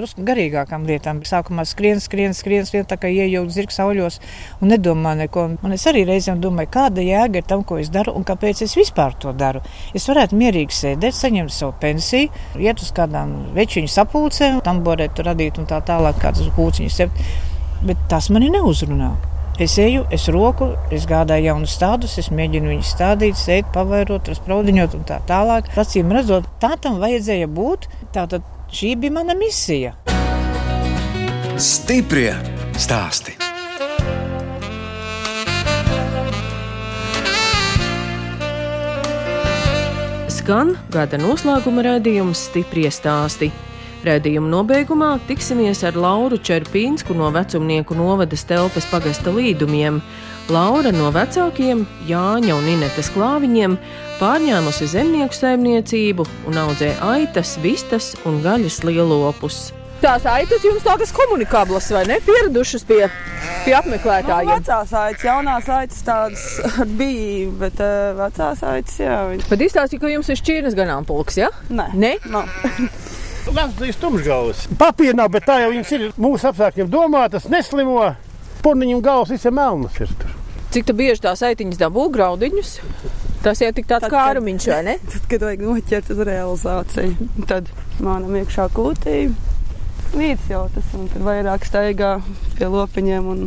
drusku 0.00 0.24
garīgākām 0.26 0.86
lietām. 0.88 1.20
Sākumā 1.28 1.66
skrien, 1.68 2.00
skrien, 2.02 2.34
skrien, 2.36 2.66
skrien 2.66 2.88
tā 2.88 2.96
kā 3.00 3.10
iejaukt 3.12 3.52
zirga 3.54 3.76
sauļos 3.76 4.18
un 4.60 4.72
nedomā 4.72 5.14
neko. 5.20 5.46
Un 5.60 5.76
es 5.76 5.86
arī 5.90 6.06
reizēm 6.08 6.40
domāju, 6.42 6.72
kāda 6.74 7.04
jēga 7.04 7.42
ir 7.42 7.48
tam, 7.50 7.64
ko 7.68 7.78
es 7.82 7.92
daru 7.92 8.16
un 8.16 8.26
kāpēc 8.26 8.64
es 8.66 8.76
vispār 8.78 9.16
to 9.20 9.34
daru. 9.36 9.62
Es 9.94 10.08
varētu 10.10 10.38
mierīgi 10.40 10.78
sēdēt, 10.80 11.16
saņemt 11.16 11.54
savu 11.54 11.76
pensiju, 11.82 12.32
iet 12.58 12.80
uz 12.80 12.92
kādām 12.96 13.36
večiņu 13.56 13.92
sapulcēm, 13.92 14.62
tamborēt, 14.64 15.20
radīt 15.26 15.60
un 15.60 15.68
tā 15.70 15.82
tālāk, 15.84 16.20
kādas 16.22 16.48
kūciņas. 16.56 17.02
Bet 17.84 18.08
tas 18.08 18.32
mani 18.32 18.50
neuzrunā. 18.52 19.14
Es 19.60 19.74
eju, 19.76 20.06
es 20.08 20.24
roku, 20.32 20.70
es 20.88 21.02
gādāju 21.04 21.50
jaunus 21.50 21.74
tādus, 21.76 22.14
es 22.22 22.30
mēģinu 22.32 22.70
viņus 22.70 22.92
stādīt, 22.94 23.36
sēt, 23.36 23.66
pavairot, 23.74 24.30
spraudiņot 24.38 24.96
un 24.96 25.02
tā 25.04 25.18
tālāk. 25.28 25.68
Acīm 25.76 26.14
redzot, 26.16 26.46
tā 26.62 26.70
tam 26.80 26.96
vajadzēja 27.02 27.50
būt. 27.52 27.84
Tātad 28.14 28.46
Šī 28.72 28.96
bija 28.96 29.10
mana 29.10 29.34
misija. 29.34 29.96
Stiprie 31.58 32.30
stāsti. 32.78 33.34
Skan 40.30 40.76
gada 40.94 41.18
noslēguma 41.18 41.82
raidījums 41.82 42.44
Stiprie 42.46 42.86
stāsti. 42.94 43.50
Radījuma 44.06 44.48
nobeigumā 44.54 45.10
tiksimies 45.26 45.82
ar 45.84 45.98
Lauru 45.98 46.38
Čerpīnsku 46.38 47.18
no 47.18 47.32
vecumnieku 47.34 47.98
novada 47.98 48.38
Stelpes 48.38 48.86
pagasta 48.92 49.34
līdumiem. 49.34 49.98
Laura 50.50 50.90
no 50.90 51.12
vecākiem, 51.14 51.84
Jāņa 52.08 52.54
un 52.56 52.64
Inetes 52.72 53.10
klāviņiem, 53.14 53.76
pārņēmusi 54.18 54.88
zemnieku 54.90 55.36
saimniecību 55.36 56.24
un 56.50 56.58
audzē 56.58 56.88
aitas, 57.06 57.52
vistas 57.62 58.16
un 58.26 58.40
gaļas 58.42 58.80
lielopus. 58.88 59.68
Tās 60.00 60.24
aitas 60.26 60.64
jums 60.64 60.82
tādas 60.82 61.12
komunikablas 61.14 61.86
vai 61.94 62.02
ne? 62.08 62.16
Pieradušas 62.24 62.82
pie, 62.88 63.04
pie 63.66 63.76
apmeklētājiem. 63.78 64.48
Nu, 64.48 64.56
vecās 64.56 64.94
aitas, 64.96 65.26
jaunās 65.28 65.70
aitas 65.70 66.02
tādas 66.08 66.46
bija, 66.98 67.52
bet 67.60 67.84
uh, 67.84 68.10
vecās 68.18 68.64
aitas, 68.72 68.96
jā. 69.04 69.20
Viņ... 69.30 69.46
Bet 69.52 69.64
izstāstīja, 69.68 70.02
ka 70.02 70.12
jums 70.16 70.32
ir 70.32 70.40
šķirnes 70.40 70.78
ganāmpulks, 70.80 71.38
jā? 71.38 71.52
Ja? 71.52 71.68
Nē. 71.82 71.90
Nē? 71.94 72.12
No. 72.32 72.42
Vecais 73.52 74.00
tumšgalvas. 74.02 74.66
Papīra 74.80 75.20
nav, 75.20 75.30
bet 75.36 75.46
tā 75.46 75.60
jau 75.62 75.70
viņas 75.76 75.94
ir 75.98 76.10
mūsu 76.18 76.50
apstākļiem 76.50 76.90
domātas, 76.90 77.46
neslimo. 77.52 78.08
Porniņu 78.64 79.00
galvas 79.04 79.36
visam 79.36 79.56
melnas 79.56 80.00
ir 80.00 80.10
tur. 80.20 80.39
Cik 80.70 80.86
tu 80.86 80.94
bieži 80.94 81.24
tās 81.24 81.40
aitiņas 81.42 81.80
dabū 81.80 82.04
graudiņus? 82.14 82.68
Tas 83.42 83.58
jau 83.58 83.70
tik 83.74 83.88
tāds 83.90 84.06
kārumiņš, 84.12 84.66
vai 84.70 84.82
ne? 84.86 84.96
Tad, 85.10 85.24
kad 85.32 85.44
vajag 85.48 85.64
noķert 85.66 86.10
uz 86.14 86.20
realizāciju, 86.28 87.30
tad 87.50 87.70
manam 87.98 88.36
iekšā 88.38 88.68
kūtī 88.76 89.16
vīrs 90.12 90.46
jau 90.50 90.66
tas, 90.74 90.92
un 90.98 91.08
tad 91.10 91.24
vairāk 91.26 91.66
staigā 91.66 92.12
pie 92.58 92.68
lopiņiem 92.70 93.26
un 93.32 93.42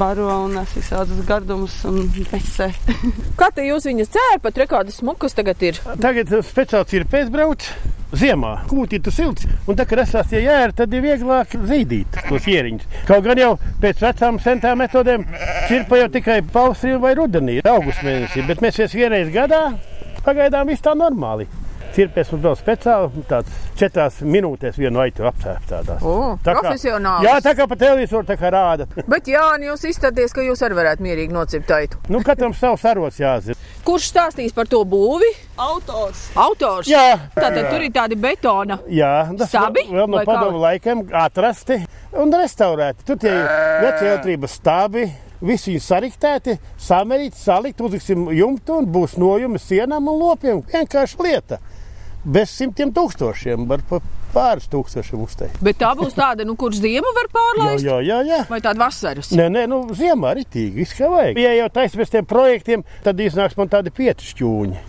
baro 0.00 0.28
un 0.44 0.56
nes 0.58 0.74
visādus 0.76 1.22
gardumus 1.28 1.76
un 1.88 2.02
vecē. 2.30 2.70
Kā 3.40 3.50
te 3.54 3.64
jūs 3.66 3.88
viņas 3.88 4.12
cērpat, 4.16 4.60
rekādas 4.64 5.00
smukas 5.00 5.36
tagad 5.36 5.62
ir? 5.66 5.80
Tagad 6.00 6.32
speciāls 6.46 6.94
ir 6.96 7.06
pēcbrauc 7.10 7.68
ziemā. 8.16 8.52
Kūtī 8.70 9.00
tas 9.02 9.16
silts, 9.16 9.46
un 9.68 9.78
tā, 9.78 9.86
kad 9.88 10.02
esās 10.04 10.28
tie 10.30 10.42
jēri, 10.44 10.76
tad 10.76 10.94
ir 10.94 11.04
vieglāk 11.04 11.54
zīdīt 11.70 12.20
tos 12.28 12.48
ieriņus. 12.50 12.88
Kaut 13.08 13.24
gan 13.26 13.40
jau 13.40 13.52
pēc 13.82 14.02
vecām 14.04 14.40
sentām 14.42 14.82
metodēm 14.82 15.26
čirpa 15.70 16.02
jau 16.02 16.10
tikai 16.18 16.40
pavasarī 16.42 16.98
vai 17.02 17.14
rudenī, 17.18 17.60
august 17.64 18.04
mēnesī, 18.06 18.44
bet 18.48 18.62
mēs 18.64 18.82
viens 18.82 18.96
vienreiz 18.98 19.32
gadā 19.34 19.64
pagaidām 20.26 20.70
viss 20.70 20.84
tā 20.84 20.96
normāli. 20.98 21.48
Cirpēs 21.90 22.28
mums 22.30 22.44
vēl 22.44 22.54
speciāli 22.54 23.22
tāds 23.26 23.54
četrās 23.78 24.20
minūtēs 24.22 24.76
vienu 24.78 25.00
aitu 25.02 25.24
apcēpt 25.26 25.70
tādās. 25.72 26.04
O, 26.06 26.36
tā 26.44 26.54
kā, 26.54 26.74
jā, 27.24 27.32
tā 27.42 27.54
kā 27.58 27.66
pa 27.66 27.78
televizoru 27.80 28.28
tā 28.28 28.36
kā 28.38 28.52
rāda. 28.54 28.86
Bet 29.10 29.26
jā, 29.30 29.42
jūs 29.66 29.82
izstāties, 29.90 30.30
ka 30.36 30.44
jūs 30.46 30.62
arī 30.66 30.78
varētu 30.78 31.02
mierīgi 31.02 31.34
nocipt 31.34 31.72
aitu. 31.74 31.98
Nu, 32.12 32.20
katram 32.26 32.54
savs 32.54 32.84
arots 32.86 33.18
jāzina. 33.18 33.58
Kurš 33.86 34.10
stāstīs 34.12 34.54
par 34.54 34.70
to 34.70 34.84
būvi? 34.86 35.32
Autors. 35.60 36.28
Autors? 36.38 36.90
Jā. 36.90 37.18
Tātad 37.34 37.66
tur 37.72 37.82
ir 37.82 37.90
tādi 37.96 38.18
betona. 38.20 38.78
Jā, 38.86 39.26
tas 39.40 39.50
stabi, 39.50 39.88
vēl 39.90 40.06
no 40.10 40.22
padomu 40.28 40.62
laikiem 40.62 41.08
atrasti 41.24 41.80
un 42.14 42.30
restaurēti. 42.38 43.08
Tur 43.08 43.18
tie 43.18 43.34
vecie 43.82 44.12
elektrības 44.12 44.56
stabi. 44.60 45.08
Visi 45.40 45.72
ir 45.72 45.80
sariktēti, 45.80 46.58
samērīti, 46.84 47.38
salikt, 47.40 47.80
uzliksim 47.80 48.26
jumtu 48.36 48.74
un 48.76 48.88
būs 48.92 49.14
nojumi 49.16 49.56
sienām 49.56 50.10
un 50.12 50.18
lopiem. 50.20 50.60
Vienkārši 50.68 51.22
lieta 51.24 51.56
bez 52.24 52.52
simtiem 52.52 52.92
tūkstošiem, 52.94 53.66
var 53.70 53.82
pa 53.88 54.00
pāris 54.34 54.68
tūkstošiem 54.70 55.24
uzteikt. 55.24 55.60
Bet 55.64 55.80
tā 55.80 55.90
būs 55.98 56.14
tāda, 56.16 56.46
nu, 56.46 56.54
kurš 56.58 56.82
ziema 56.84 57.10
var 57.16 57.30
pārlaist? 57.34 57.86
Jā, 57.86 57.98
jā, 58.04 58.20
jā. 58.28 58.40
Vai 58.50 58.60
tāda 58.64 58.84
vasaras? 58.84 59.32
Nē, 59.36 59.48
nē, 59.52 59.66
nu, 59.70 59.82
ziemā 59.96 60.34
arī 60.34 60.46
tīk, 60.46 60.74
viss 60.78 60.96
kā 60.98 61.10
vajag. 61.10 61.40
Ja 61.40 61.56
jau 61.58 61.68
taisa 61.80 62.00
pēc 62.00 62.14
tiem 62.14 62.30
projektiem, 62.30 62.86
tad 63.06 63.20
iznāks 63.24 63.58
man 63.58 63.72
tādi 63.72 63.92
pietišķūņi. 63.96 64.86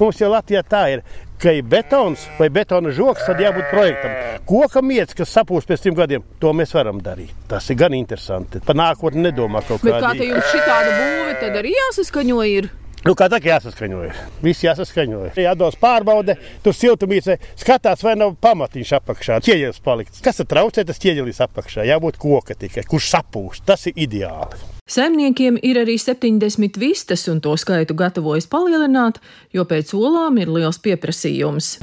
Mums 0.00 0.18
jau 0.18 0.30
Latvijā 0.32 0.62
tā 0.66 0.82
ir, 0.96 1.04
ka 1.40 1.52
ir 1.56 1.64
betons 1.64 2.26
vai 2.38 2.50
betona 2.52 2.90
žoks, 2.94 3.24
tad 3.28 3.40
jābūt 3.40 3.70
projektam. 3.70 4.16
Koka 4.48 4.82
mietis, 4.84 5.16
kas 5.16 5.32
sapūs 5.36 5.68
pēc 5.68 5.84
trim 5.84 5.96
gadiem, 5.96 6.24
to 6.42 6.52
mēs 6.56 6.74
varam 6.76 7.00
darīt. 7.04 7.32
Tas 7.48 7.70
ir 7.70 7.78
gan 7.80 7.94
interesanti. 7.96 8.60
Par 8.66 8.78
nākotni 8.78 9.24
nedomā 9.28 9.62
kaut 9.68 9.84
kādā. 9.84 10.00
Bet 10.00 10.06
kā 10.08 10.12
te 10.18 10.28
jums 10.28 10.50
šī 10.52 10.62
tāda 10.66 10.92
būve, 10.98 11.38
tad 11.44 11.58
arī 11.62 11.74
jāsaskaņo 11.76 12.42
ir? 12.50 12.70
Nu, 13.00 13.14
kā 13.16 13.30
tā 13.32 13.38
kā 13.40 13.54
jāsaskaņojas? 13.54 14.18
Viss 14.44 14.60
jāsaskaņojas. 14.60 15.38
Jādos 15.40 15.78
pārbaude, 15.80 16.34
tur 16.60 16.74
siltumīce 16.76 17.38
skatās, 17.56 18.02
vai 18.04 18.12
nav 18.20 18.34
pamatiņš 18.44 18.90
apakšā. 18.98 19.38
Ķieģelis 19.46 19.80
paliks. 19.84 20.20
Kas 20.24 20.42
tad 20.42 20.50
traucē, 20.50 20.84
tas 20.84 21.00
ķieģelis 21.00 21.40
apakšā. 21.46 21.86
Jābūt 21.88 22.20
koka 22.20 22.58
tikai, 22.60 22.84
kurš 22.84 23.08
sapūst. 23.14 23.64
Tas 23.64 23.88
ir 23.88 23.96
ideāli. 24.04 24.60
Saimniekiem 24.90 25.56
ir 25.64 25.80
arī 25.80 25.96
70 26.02 26.76
vistas, 26.82 27.24
un 27.32 27.40
to 27.40 27.56
skaitu 27.56 27.96
gatavojas 27.96 28.50
palielināt, 28.50 29.22
jo 29.56 29.64
pēc 29.64 29.94
olām 29.96 30.36
ir 30.42 30.52
liels 30.52 30.82
pieprasījums. 30.84 31.78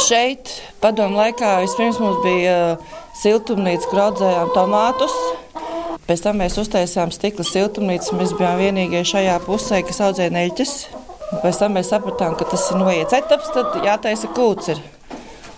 Šeit, 0.00 0.56
padomu 0.80 1.20
laikā, 1.20 1.58
vispirms 1.66 2.00
mums 2.00 2.24
bija 2.24 2.60
uh, 2.78 3.00
siltumnīca, 3.20 3.90
kur 3.90 4.06
audzējām 4.08 4.54
tomātus. 4.56 5.22
Pēc 6.04 6.20
tam 6.20 6.42
mēs 6.42 6.58
uztaisījām 6.60 7.12
stikla 7.14 7.46
siltumnīcu. 7.48 8.18
Mēs 8.18 8.34
bijām 8.36 8.58
vienīgie 8.60 9.00
šajā 9.08 9.38
pusē, 9.46 9.80
kas 9.88 10.02
audzēja 10.04 10.34
neļķes. 10.34 10.74
Pēc 11.40 11.60
tam 11.62 11.78
mēs 11.78 11.88
sapratām, 11.94 12.36
ka 12.36 12.44
tas 12.50 12.66
ir 12.70 12.82
noiets 12.82 13.16
etaps, 13.16 13.48
tad 13.56 13.78
jātaisa 13.86 14.28
kūts. 14.36 14.74
Ir. 14.74 14.82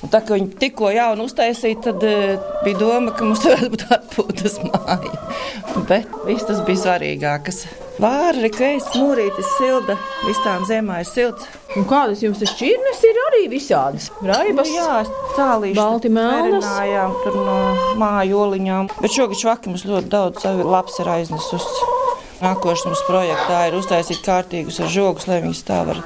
Un 0.05 0.13
tā 0.13 0.21
kā 0.23 0.37
viņi 0.37 0.53
tikko 0.61 0.91
jaunu 0.93 1.25
uztaisīja, 1.27 1.81
tad 1.89 2.05
uh, 2.05 2.53
bija 2.65 2.79
doma, 2.83 3.15
ka 3.17 3.25
mums 3.25 3.45
varētu 3.49 3.73
būt 3.73 3.87
atpūtas 3.97 4.61
māja. 4.67 5.17
Bet 5.89 6.13
viss 6.27 6.47
tas 6.49 6.63
bija 6.67 6.83
svarīgākas. 6.85 7.65
Vāri, 7.97 8.51
kreis, 8.53 8.85
mūrītis, 8.93 9.55
silda, 9.57 9.97
visām 10.27 10.67
zemē 10.69 11.01
ir 11.01 11.09
silts. 11.09 11.47
Un 11.77 11.87
kādas 11.89 12.21
jums 12.25 12.43
tas 12.43 12.53
šķirnes 12.53 13.01
ir 13.09 13.21
arī 13.23 13.43
visādas? 13.53 14.11
Raibas, 14.21 14.69
nu, 14.69 14.77
jā, 14.77 14.99
tālīši. 15.37 15.77
Balti 15.79 16.13
melnas. 16.13 16.69
Tur 17.25 17.39
no 17.41 17.57
māju 18.01 18.43
oliņām. 18.45 18.93
Bet 19.01 19.17
šogad 19.17 19.41
švaki 19.41 19.73
mums 19.73 19.87
ļoti 19.89 20.13
daudz 20.13 20.45
labs 20.61 21.01
ir 21.01 21.13
aiznesusi. 21.15 21.89
Nākošais 22.43 22.85
mums 22.85 23.05
projektā 23.09 23.63
ir 23.71 23.79
uztaisīt 23.79 24.21
kārtīgus 24.25 24.83
ar 24.85 24.93
žogus, 24.93 25.25
lai 25.31 25.41
viņi 25.41 25.57
stāv 25.57 25.95
ar 25.95 26.03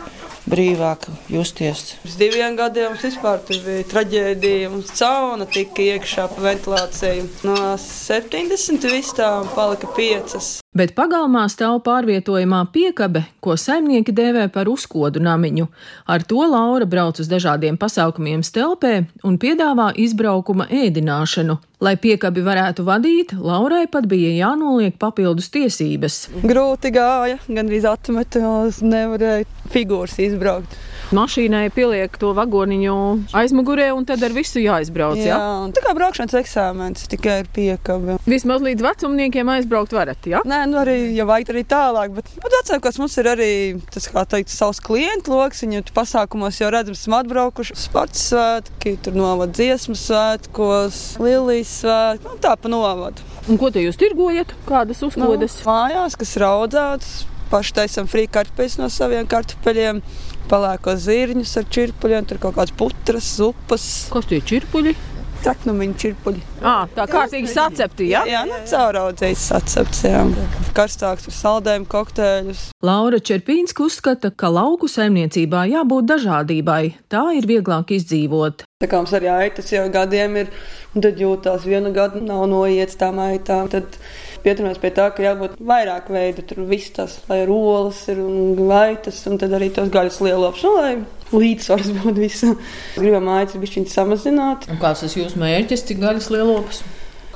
brīvāk 0.48 1.09
justies. 1.33 1.96
Pirms 2.03 2.16
diviem 2.20 2.57
gadiem 2.59 2.96
vispār 3.00 3.42
bija 3.50 3.85
traģēdija. 3.90 4.70
Mums 4.72 4.94
cauna 4.98 5.46
tika 5.50 5.85
iekšā 5.85 6.29
pa 6.33 6.46
ventilāciju. 6.48 7.29
No 7.48 7.57
70 7.85 8.88
vistām 8.90 9.50
palika 9.57 9.90
5. 9.96 10.61
Bet 10.70 10.92
pagalmā 10.94 11.48
stāv 11.50 11.80
pārvietojamā 11.83 12.61
piekabe, 12.70 13.24
ko 13.42 13.56
saimnieki 13.59 14.12
dēvē 14.14 14.44
par 14.54 14.68
uzkodu 14.70 15.18
namiņu. 15.18 15.64
Ar 16.06 16.22
to 16.22 16.44
Laura 16.46 16.87
brauc 16.87 17.18
uz 17.18 17.26
dažādiem 17.26 17.74
pasākumiem 17.74 18.44
stelpē 18.46 18.92
un 19.26 19.35
piedāvā 19.42 19.88
izbraukuma 19.98 20.68
ēdināšanu. 20.70 21.56
Lai 21.83 21.96
piekabi 21.98 22.46
varētu 22.46 22.87
vadīt, 22.87 23.35
Laurai 23.35 23.88
pat 23.90 24.06
bija 24.06 24.30
jānoliek 24.37 24.94
papildus 24.94 25.50
tiesības. 25.50 26.20
Grūti 26.46 26.94
gāja, 26.94 27.42
gandrīz 27.50 27.90
atmetos, 27.90 28.78
nevarēja 28.87 29.50
figūras 29.74 30.20
izbraukt. 30.22 30.78
Mašīnai 31.11 31.73
pieliek 31.75 32.14
to 32.23 32.29
vagoniņu 32.38 32.96
aizmugurē, 33.35 33.88
un 33.96 34.05
tad 34.07 34.23
ar 34.23 34.31
visu 34.31 34.61
jāizbrauc. 34.62 35.18
Jā, 35.18 35.35
ja? 35.35 35.46
tā 35.75 35.83
kā 35.83 35.94
braukšanas 35.99 36.37
eksāmenis 36.38 37.09
tikai 37.11 37.40
ir 37.42 37.49
piekāpe. 37.51 38.18
Vismaz 38.31 38.62
līdz 38.62 38.85
vecumniekiem 38.87 39.51
aizbraukt 39.57 39.94
varat, 39.96 40.23
jā? 40.23 40.38
Ja? 40.38 40.42
Nē, 40.46 40.61
nu 40.70 40.79
arī, 40.79 40.94
ja 41.16 41.27
vajag 41.27 41.51
arī 41.51 41.64
tālāk, 41.66 42.14
bet 42.14 42.31
nu, 42.37 42.53
vecākos 42.55 43.01
mums 43.03 43.18
ir 43.18 43.31
arī 43.33 43.51
tas, 43.90 44.07
kā 44.12 44.23
teikt, 44.37 44.55
savs 44.55 44.79
klientu 44.87 45.35
loks, 45.35 45.64
viņi 45.66 45.83
pasākumos 45.96 46.61
jau 46.62 46.70
redzams, 46.70 47.03
esam 47.03 47.18
atbraukuši 47.18 47.79
sports 47.81 48.29
svētki, 48.31 48.94
tur 49.03 49.18
novada 49.18 49.51
dziesmu 49.59 49.99
svētkos, 49.99 51.03
lilijas 51.18 51.75
svētki, 51.83 52.29
nu, 52.29 52.38
tā 52.44 52.55
pa 52.55 52.70
novadu. 52.70 53.27
Un 53.51 53.59
ko 53.59 53.73
te 53.75 53.83
jūs 53.83 53.99
tirgojat? 53.99 54.55
Kādas 54.70 55.03
uzkodas? 55.03 55.59
Nu, 55.59 55.70
mājās, 55.73 56.14
kas 56.20 56.38
ir 56.38 56.46
audzētas, 56.46 57.14
paši 57.51 57.75
taisam 57.81 58.07
frī 58.11 58.29
kartupeļus 58.31 58.79
no 58.79 58.88
saviem 58.92 59.27
kartupeļiem 59.31 59.99
pelēkos 60.50 61.06
zirņus 61.06 61.56
ar 61.60 61.70
čirpuļiem, 61.76 62.26
tur 62.28 62.42
kaut 62.42 62.58
kādas 62.58 62.74
putras, 62.76 63.30
zupas. 63.38 63.86
Kas 64.12 64.28
tie 64.30 64.42
čirpuļi? 64.52 64.96
Traknumiņu 65.40 65.94
čirpuļi. 65.96 66.42
À, 66.60 66.84
tā 66.92 67.06
kārtīgi 67.08 67.48
sacepti, 67.48 68.10
jā? 68.10 68.26
Jā, 68.28 68.42
jā 68.44 68.58
cauraudzējis 68.68 69.44
sacepts, 69.48 70.02
jā. 70.04 70.20
Karstāks 70.76 71.30
ar 71.30 71.36
saldējumu 71.36 71.88
kokteļus. 71.88 72.64
Laura 72.84 73.20
Čerpīnska 73.24 73.86
uzskata, 73.86 74.28
ka 74.36 74.50
lauku 74.52 74.90
saimniecībā 74.92 75.64
jābūt 75.70 76.10
dažādībai. 76.10 76.82
Tā 77.12 77.24
ir 77.38 77.48
vieglāk 77.48 77.94
izdzīvot. 77.96 78.66
Tā 78.84 78.88
kā 78.88 79.00
mums 79.00 79.16
arī 79.16 79.32
aitas 79.32 79.72
jau 79.72 79.86
gadiem 79.92 80.36
ir, 80.42 80.52
un 80.92 81.04
tad 81.04 81.20
jūtās 81.20 81.64
vienu 81.68 81.94
gadu 81.96 82.20
nav 82.24 82.44
noiets 82.52 83.00
tām 83.00 83.20
aitām. 83.24 83.72
Tad 83.72 83.96
pieturamies 84.44 84.81
pie 84.83 84.90
tā, 84.96 85.09
ka 85.14 85.24
jābūt 85.24 85.59
vairāk 85.70 86.09
veidu, 86.12 86.44
tur 86.46 86.62
viss 86.68 86.92
tas, 86.96 87.18
lai 87.29 87.42
ir 87.44 87.53
olas 87.55 88.03
ir 88.12 88.22
un 88.22 88.57
gaitas, 88.59 89.20
un 89.31 89.38
tad 89.40 89.55
arī 89.57 89.70
tos 89.74 89.92
gaļas 89.92 90.20
lielops, 90.24 90.64
nu, 90.66 90.72
lai 90.79 90.94
līdzsvars 91.35 91.92
būtu 92.00 92.16
visam. 92.18 92.57
Gribam 92.96 93.29
mājas 93.31 93.59
bišķiņi 93.61 93.92
samazināt. 93.92 94.66
Un 94.70 94.83
kāds 94.83 95.05
tas 95.07 95.16
jūsu 95.18 95.40
mērķis, 95.42 95.87
cik 95.90 96.03
gaļas 96.03 96.31
lielops? 96.35 96.83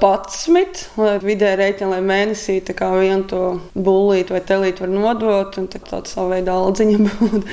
11, 0.05 0.81
lai 0.99 1.15
vidē 1.23 1.55
rēķina, 1.57 1.95
lai 1.95 2.01
mēnesī 2.05 2.59
tā 2.67 2.75
kā 2.77 2.91
vienu 2.97 3.25
to 3.31 3.43
bullīti 3.79 4.35
vai 4.35 4.43
telīti 4.45 4.83
var 4.85 4.91
nodot, 4.93 5.59
un 5.61 5.69
tā 5.71 5.81
tāda 5.81 6.11
savu 6.11 6.35
veidu 6.35 6.53
aldziņa 6.53 6.99
būtu. 7.09 7.45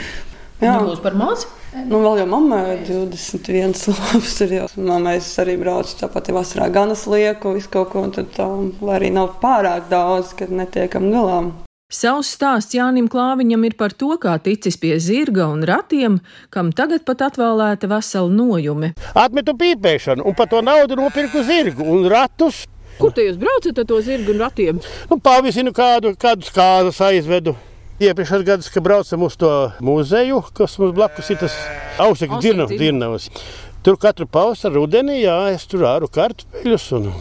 Jā, 0.61 0.77
būs 0.81 1.01
par 1.03 1.17
maz. 1.17 1.45
Nu, 1.71 2.01
vēl 2.03 2.19
jau 2.19 2.27
mammai 2.27 2.61
ir 2.73 2.81
21 2.85 3.77
labs. 3.95 4.35
Tur 4.37 4.51
jau 4.51 4.67
mammai 4.75 5.17
arī 5.43 5.55
braucu 5.61 5.95
tāpat 6.01 6.27
ja 6.27 6.35
vasarā 6.35 6.67
ganas 6.73 7.05
lieku, 7.07 7.55
visu 7.55 7.71
kaut 7.71 7.93
ko, 7.93 8.03
un 8.07 8.11
tad 8.15 8.33
tā, 8.35 8.47
lai 8.83 8.97
arī 8.99 9.11
nav 9.15 9.37
pārāk 9.43 9.87
daudz, 9.91 10.33
kad 10.37 10.51
netiekam 10.51 11.07
galā. 11.13 11.37
Savs 11.91 12.29
stāsts 12.37 12.75
Jānim 12.75 13.09
Klāviņam 13.11 13.65
ir 13.67 13.73
par 13.79 13.91
to, 13.91 14.13
kā 14.19 14.37
ticis 14.43 14.77
pie 14.79 14.93
zirga 15.03 15.49
un 15.51 15.65
ratiem, 15.67 16.19
kam 16.51 16.69
tagad 16.75 17.03
pat 17.07 17.25
atvēlēta 17.27 17.89
vesela 17.91 18.31
nojume. 18.31 18.93
Atmetu 19.15 19.55
pīpēšanu 19.59 20.27
un 20.27 20.37
par 20.37 20.47
to 20.51 20.61
naudu 20.63 20.99
nopirku 20.99 21.43
zirgu 21.47 21.87
un 21.95 22.07
ratus. 22.11 22.63
Kur 22.99 23.11
te 23.15 23.25
jūs 23.25 23.39
braucat 23.39 23.83
ar 23.83 23.89
to 23.89 23.99
zirgu 24.07 24.35
un 24.35 24.39
ratiem? 24.43 24.79
Nu, 25.11 25.19
pavizinu 25.19 25.75
kādu, 25.75 26.15
kādu 26.19 26.47
skāzes 26.47 27.03
aizvedu. 27.03 27.57
Iepriekšējos 28.01 28.45
gados, 28.47 28.67
kad 28.73 28.81
braucam 28.81 29.27
uz 29.27 29.35
to 29.37 29.49
muzeju, 29.85 30.39
kas 30.57 30.79
mums 30.81 30.95
blakus 30.97 31.27
ir 31.29 31.37
tas 31.37 31.53
augstākais 32.01 32.71
dzirnavs. 32.73 33.27
Tur 33.85 33.99
katru 34.01 34.25
pavasaru 34.25 34.81
rudenī, 34.81 35.19
jā, 35.21 35.35
es 35.53 35.67
tur 35.69 35.85
āru 35.85 36.09
kartupeļus. 36.09 36.87
Un... 36.97 37.11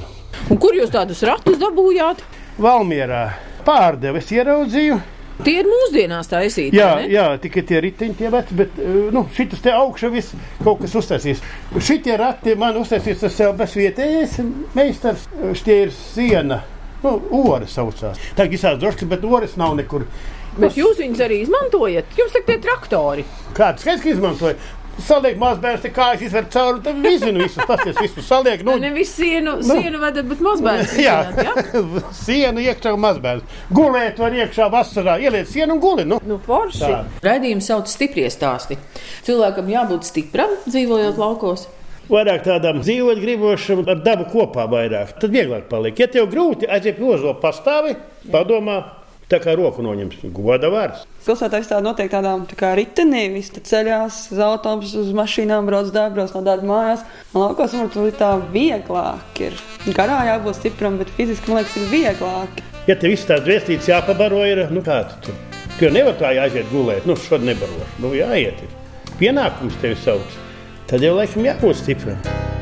un 0.48 0.60
kur 0.62 0.78
jūs 0.78 0.92
tādus 0.94 1.20
ratus 1.28 1.60
dabūjāt? 1.60 2.24
Valmierā 2.64 3.26
pārdeves 3.66 4.32
ieraudzīju. 4.32 4.96
Tie 5.44 5.58
ir 5.60 5.68
mūsdienās 5.68 6.32
taisīti. 6.32 6.76
Jā, 6.76 7.04
jā 7.12 7.28
tikai 7.44 7.66
tie 7.68 7.84
riteņi, 7.84 8.16
tie 8.16 8.32
veci, 8.32 8.56
bet 8.56 8.80
nu, 9.12 9.26
šis 9.36 9.60
te 9.60 9.76
augšā 9.76 10.08
viss 10.16 10.32
kaut 10.64 10.80
kas 10.80 10.96
uztaisīs. 10.96 11.44
Šitie 11.76 12.16
rati 12.20 12.56
man 12.60 12.80
uztaisīs 12.80 13.20
tas 13.20 13.36
sev 13.36 13.52
bez 13.60 13.76
vietējais 13.76 14.40
meistars. 14.76 15.28
Šie 15.60 15.82
ir 15.84 15.96
siena. 15.96 16.62
Nu, 17.04 17.18
Ora 17.36 17.68
saucās. 17.68 18.20
Tā 18.36 18.48
ir 18.48 18.56
visādi 18.56 18.80
droši, 18.80 19.08
bet 19.08 19.24
oras 19.28 19.60
nav 19.60 19.76
nekur. 19.76 20.08
Bet 20.58 20.76
jūs 20.78 20.98
viņus 20.98 21.22
arī 21.24 21.40
izmantojat? 21.44 22.12
Jums 22.18 22.36
ir 22.38 22.44
tie 22.48 22.58
traktori. 22.62 23.24
Kāds 23.56 23.84
skaits, 23.84 24.02
ka 24.02 24.14
izmantoja? 24.14 24.58
Saliek 25.00 25.38
mazbērns, 25.40 25.86
kā 25.94 26.10
es 26.12 26.24
izveru 26.26 26.50
cauri, 26.52 26.80
tad 26.84 26.98
vizinu 27.00 27.40
visus, 27.40 27.62
pasties 27.64 27.96
visus 28.02 28.26
saliek. 28.26 28.60
Nu, 28.66 28.74
Nevis 28.82 29.14
sienu, 29.16 29.54
nu, 29.62 29.78
sienu 29.78 30.00
vedat, 30.02 30.26
bet 30.28 30.42
mazbērns. 30.44 30.92
Jā, 31.00 31.16
ja? 31.40 31.54
sienu 32.26 32.60
iekšā 32.66 32.92
mazbērns. 33.00 33.58
Gulēt 33.72 34.20
var 34.20 34.36
iekšā 34.36 34.68
vasarā, 34.74 35.16
ieliet 35.22 35.48
sienu 35.48 35.78
un 35.78 35.82
guli. 35.82 36.04
Nu, 36.10 36.20
nu 36.28 36.36
forši. 36.44 36.92
Raidījums 37.24 37.70
sauc 37.72 37.88
stiprie 37.88 38.28
stāsti. 38.34 38.76
Cilvēkam 39.24 39.70
jābūt 39.72 40.10
stipram, 40.10 40.58
dzīvojot 40.68 41.20
laukos 41.22 41.68
vairāk 42.10 42.42
tādam 42.42 42.80
dzīvot 42.82 43.20
gribošam, 43.22 43.84
ar 43.88 44.00
dabu 44.04 44.26
kopā 44.32 44.66
vairāk. 44.70 45.14
Tad 45.22 45.34
vieglāk 45.34 45.68
paliek. 45.70 45.98
Ja 46.00 46.08
tev 46.10 46.26
grūti 46.32 46.66
aiziet 46.66 46.98
pie 46.98 47.06
ozola 47.14 47.36
pastāvi, 47.38 47.94
padomā, 48.32 48.80
Tā 49.30 49.38
kā 49.38 49.52
roku 49.54 49.82
noņems, 49.86 50.24
goda 50.34 50.66
vārds. 50.72 51.04
Pilsētā 51.22 51.60
tā 51.62 51.76
notiek 51.84 52.08
tādām 52.10 52.48
tā 52.50 52.56
kā 52.58 52.72
ritenī, 52.74 53.28
visi 53.30 53.62
ceļās 53.62 54.16
uz 54.34 54.40
autobusu, 54.42 55.04
uz 55.04 55.12
mašīnām, 55.14 55.68
brauc 55.68 55.92
darbos 55.94 56.34
no 56.34 56.42
darba 56.42 56.66
mājās. 56.66 57.04
Man 57.30 57.44
laukos, 57.44 57.76
man 57.78 57.92
tur 57.94 58.10
tā 58.18 58.32
vieglāk 58.50 59.44
ir. 59.46 59.54
Garā 59.94 60.24
jābūt 60.32 60.58
stipram, 60.58 60.98
bet 60.98 61.14
fiziski, 61.14 61.52
man 61.52 61.62
liekas, 61.62 61.78
ir 61.78 61.88
vieglāk. 61.94 62.60
Ja 62.90 62.98
tev 62.98 63.14
viss 63.14 63.30
tās 63.30 63.46
dvēstītes 63.46 63.92
jāpabaro, 63.92 64.42
ir, 64.50 64.64
nu 64.74 64.82
kā 64.82 65.04
tu 65.12 65.28
tur? 65.28 65.40
Tu 65.76 65.86
jau 65.86 65.94
nevar 65.94 66.18
tā 66.18 66.34
aiziet 66.34 66.66
gulēt, 66.74 67.06
nu 67.06 67.14
šodien 67.14 67.52
nebaro. 67.52 67.86
Nu 68.02 68.10
jāiet, 68.18 68.64
ir. 68.66 69.14
Pienākums 69.22 69.78
tevi 69.78 69.94
sauc. 70.02 70.40
Tad 70.90 71.06
jau 71.06 71.14
laikam 71.14 71.46
jābūt 71.46 71.84
stipram. 71.84 72.58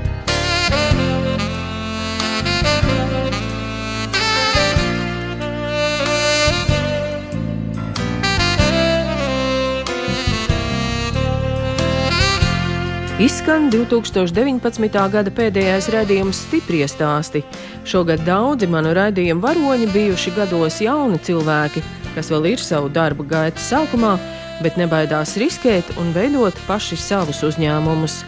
Izskan 13.19 13.65
2019. 13.67 14.93
gada 15.11 15.31
pēdējais 15.35 15.89
raidījums 15.91 16.39
Stiprie 16.45 16.85
stāsti. 16.87 17.41
Šogad 17.83 18.23
daudzi 18.23 18.69
manu 18.71 18.93
raidījumu 18.95 19.43
varoņi 19.43 19.89
bijuši 19.91 20.35
gados 20.37 20.79
jauni 20.85 21.19
cilvēki, 21.27 21.83
kas 22.15 22.31
vēl 22.31 22.47
ir 22.53 22.63
savu 22.63 22.87
darbu 22.95 23.27
gaitas 23.27 23.73
sākumā, 23.73 24.15
bet 24.63 24.79
nebaidās 24.79 25.35
riskēt 25.43 25.91
un 25.99 26.15
veidot 26.15 26.63
paši 26.71 27.01
savus 27.09 27.43
uzņēmumus. 27.51 28.21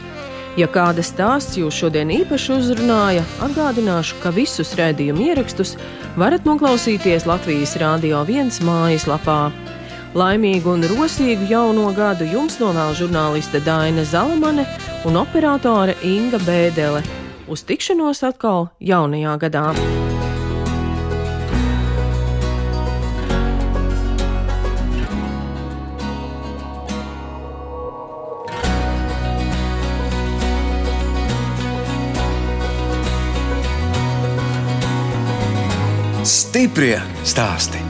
Ja 0.59 0.67
kāda 0.67 1.07
stāsts 1.07 1.55
jūs 1.55 1.79
šodien 1.85 2.11
īpaši 2.11 2.57
uzrunāja, 2.59 3.23
atgādināšu, 3.47 4.19
ka 4.25 4.35
visus 4.35 4.75
raidījumu 4.75 5.31
ierakstus 5.31 5.77
varat 6.19 6.43
noklausīties 6.51 7.31
Latvijas 7.31 7.79
Rādio 7.79 8.27
1 8.27 8.59
mājaslapā. 8.67 9.45
Laimīgu 10.11 10.73
un 10.75 10.83
rosīgu 10.91 11.47
jauno 11.47 11.93
gadu 11.95 12.27
jums 12.27 12.57
novēl 12.59 12.97
žurnāliste 12.99 13.61
Daina 13.63 14.03
Zalamane 14.03 14.65
un 15.07 15.19
operātore 15.21 15.95
Inga 16.03 16.41
Bēdelē. 16.43 17.05
Uz 17.47 17.63
tikšanos 17.67 18.25
atkal 18.27 18.73
jaunajā 18.83 19.37
gadā! 19.47 19.71
Stiprie 36.27 36.99
stāstī! 37.23 37.90